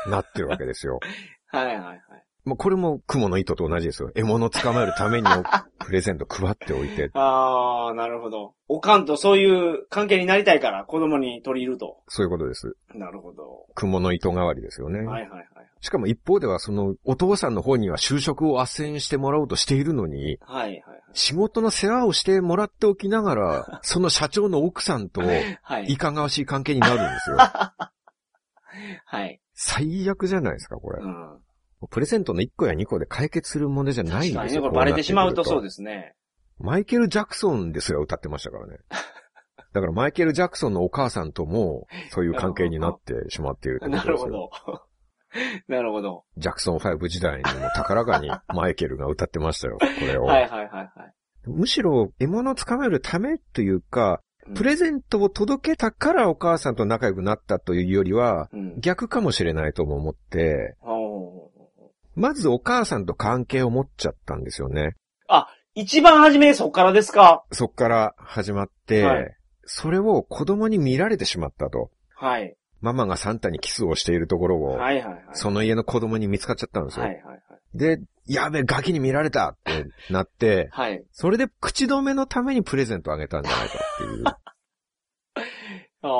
[0.09, 1.01] なってるわけですよ。
[1.49, 2.01] はいはいはい。
[2.45, 4.11] もうこれも雲の糸と同じですよ。
[4.15, 5.29] 獲物を捕まえるために
[5.85, 7.11] プレゼント配っておいて。
[7.13, 8.55] ああ、なるほど。
[8.67, 11.99] おかんとそういう関係になりたいから子供に取り入ると。
[12.09, 12.75] そういうことです。
[12.95, 13.67] なるほど。
[13.75, 15.01] 雲の糸代わりですよね。
[15.01, 15.47] はいはいはい。
[15.83, 25.59] しかも一方ではそのお父さんの方には就職を斡旋してもらおうとしているのに、はいはい仕事の世話をしてもらっておきながら、 その社長の奥さんとはい。
[25.63, 25.97] はいい。
[25.97, 27.37] かがわしい関係になるんですよ。
[27.37, 29.41] はい。
[29.63, 31.07] 最悪じゃないですか、これう。
[31.07, 31.39] ん。
[31.91, 34.63] プレゼントの1個や2個で解決するものじゃないん確かにね、ですよ。
[34.63, 36.15] これバレてしまうとそうでですね。
[36.59, 38.79] マイケル・ジャクソンですら歌ってましたからね。
[39.75, 44.51] だからマイケル・ジャクソンのお母さんとも、そういう関係になってしまっているってこなるほとですよ。
[44.67, 44.83] ど。
[45.69, 46.25] なるほど。
[46.39, 50.25] ジャクソン5時代にも高らかにマイケルが歌ってましたよ、これを。
[50.25, 50.91] はいはいはいはい。
[51.45, 58.81] むしろ、獲物を捕まえるためというか、うんプレゼントを届けたからお母さんと仲良くなったというよりは、うん。
[58.81, 60.77] 逆かもしれないとも思って、
[62.15, 64.97] まずお母さんと関係を持っちゃったんですよね。
[65.75, 67.45] 一番初めそっからですか？
[67.53, 69.37] そっから始まって、はい
[69.73, 71.91] それを子供に見られてしまったと。
[72.17, 72.57] はい。
[72.81, 75.23] ママがサンタにキスをしているところを、はいはいはい。
[75.35, 77.05] その家の子供に見つかっちゃったんですよ。
[77.05, 77.41] はいはいはい。
[77.79, 78.01] で、
[78.31, 81.03] やべえ、ガキに見られたってなって、はい。
[81.11, 84.25] それで口止めのためにプレゼントあげたんじゃないかっていう。
[86.03, 86.11] ああ。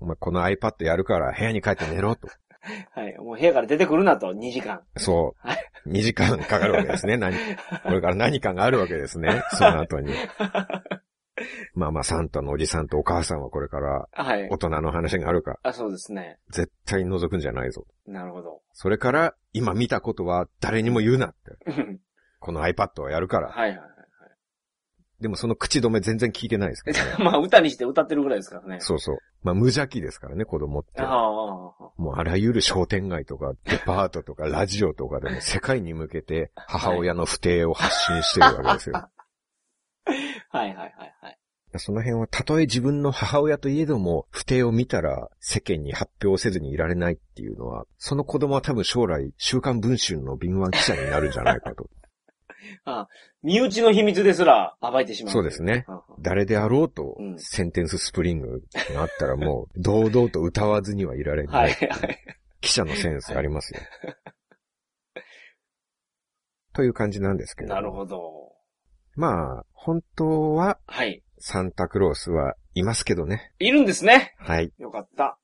[0.00, 2.26] お前この iPad やるから部屋に帰って寝ろと。
[2.94, 3.16] はい。
[3.18, 4.82] もう部屋から出てくるなと、2時間。
[4.96, 5.56] そは
[5.86, 5.90] う。
[5.90, 7.16] 2時間かかるわけですね。
[7.16, 7.36] 何、
[7.84, 9.42] これから何かがあるわけですね。
[9.52, 10.12] その後に。
[11.74, 14.58] まあまあ、サンタのおじさんとお母さんはこれからはい大。
[14.58, 16.38] 人の話があるか、あ、そうですね。
[16.50, 17.86] 絶対覗くんじゃないぞ。
[18.06, 18.60] なるほど。
[18.72, 21.36] それから、今見たことは誰にも言うなって。
[21.66, 22.00] うん
[22.42, 23.50] この iPad をやるから。
[23.50, 23.88] はいはいはい。
[25.20, 27.04] でもその口止め全然聞いてないですけどね。
[27.24, 28.80] まあ、歌にして歌ってるぐらいですからね。
[28.80, 29.18] そうそう。
[29.44, 31.00] まあ無邪気ですからね、子供って。
[31.00, 31.32] ああ。
[31.96, 38.94] もうあらゆる商店街とか、 デパートとか、ラジオとかでも世界に向けて母親の不定を発信してるわけですよ。
[38.94, 39.08] は
[40.54, 41.38] いはいはいはい。
[41.78, 51.88] その辺はたとえ自分の母親といえども、不定を見たら世間に発表せずにいられないっていうのは、その子供は多分将来、週刊文春の敏腕記者になるんじゃないかと。
[53.42, 55.32] 身内の秘密ですら暴いてしまう。
[55.32, 55.86] そうですね。
[56.20, 58.62] 誰であろうとう、んセンテンススプリング
[58.94, 61.58] があったらもう、堂々と歌わずにはいられな。
[61.58, 62.18] はいいはい。
[62.60, 63.80] 記者のセンスありますよ。
[66.74, 67.74] という感じなんですけど。
[67.74, 68.51] なるほど。
[69.14, 71.22] まあ、本当ははい。
[71.38, 73.52] サンタクロースはいますけどね。
[73.58, 74.34] いるんですね。
[74.38, 74.72] はい。
[74.78, 75.38] よかった。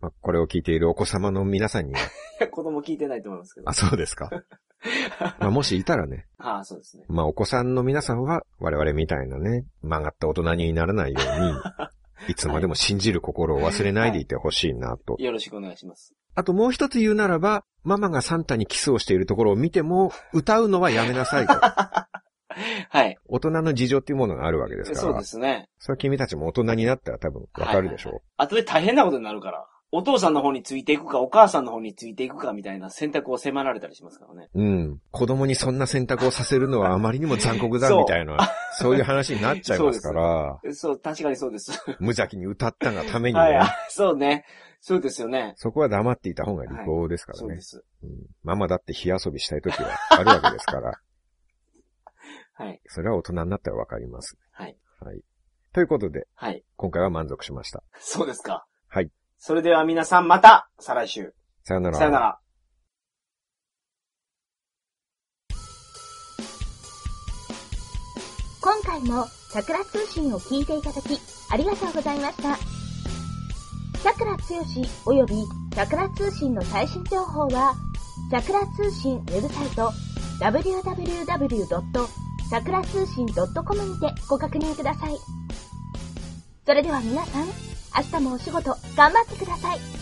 [0.00, 2.00] まあ、これを聞いているお子様の皆さんには、
[2.50, 3.68] 子供聞いてないと思いますけど。
[3.68, 4.30] あ、そうですか。
[5.40, 7.04] まあ、もしいたらね、ああ、そうですね。
[7.08, 15.16] まあ、お子さんの皆さんは我々みたいなね、曲がった大人にならないように、 いつまでも信じる心を忘れないでいてほしいなと。
[15.18, 16.14] よろしくお願いします。
[16.34, 21.54] あともう一つ言うならば、ママがサンタにキスをしているところを見ても、歌うのはやめなさいと。
[22.90, 23.18] はい。
[23.26, 25.02] 大人の事情っていうものがあるわけですから。
[25.02, 25.68] そうですね。
[25.78, 28.20] それは君たちも大人になったら多分わかるでしょう。
[28.36, 29.66] 後で大変なことになるから。
[29.90, 34.50] お父さんの方についていくか、お母さんの方についていくかみたいな選択を迫られたりしますからね。
[34.54, 35.00] うん。
[35.10, 38.36] 子供にそんな選択をさせるのはあまりにも残酷だそうみたいな、
[38.78, 41.72] そういう話になっちゃいますから、そう、確かにそうです。
[42.00, 44.44] 無邪気に歌ったがためにね、はいあ、そうね。
[44.80, 45.54] そうですよね。
[45.56, 47.84] そこは黙っていた方が利口ですからね、そうです。
[48.02, 48.10] うん。
[48.44, 51.00] ママだって火遊びしたい時はあるわけですから、
[52.58, 52.80] はい。
[52.86, 54.76] それは大人になったらわかります、はい。
[55.00, 55.20] はい。
[55.72, 56.64] ということで、はい。
[56.76, 57.84] 今回は満足しました。
[58.00, 58.66] そうですか。
[58.88, 59.10] はい。
[59.38, 61.34] それでは皆さんまた、再来週。
[61.62, 61.98] さよなら。
[61.98, 62.40] さよなら。
[68.60, 72.58] 今回も桜通信を聞いていただき、ありがとうございました。
[74.02, 75.34] 桜つよし及び
[75.74, 77.74] 桜通信の最新情報は、
[78.32, 79.92] 桜通信ウェブサイト
[80.40, 82.27] www.
[82.50, 85.18] さくら通信 .com にてご確認ください。
[86.64, 89.97] それでは皆さん、明日もお仕事頑張ってください。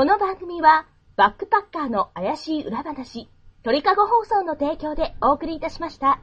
[0.00, 0.86] この番組は、
[1.16, 3.28] バックパッカーの怪しい裏話、
[3.62, 6.22] 鳥かご放送の提供でお送りいたしました。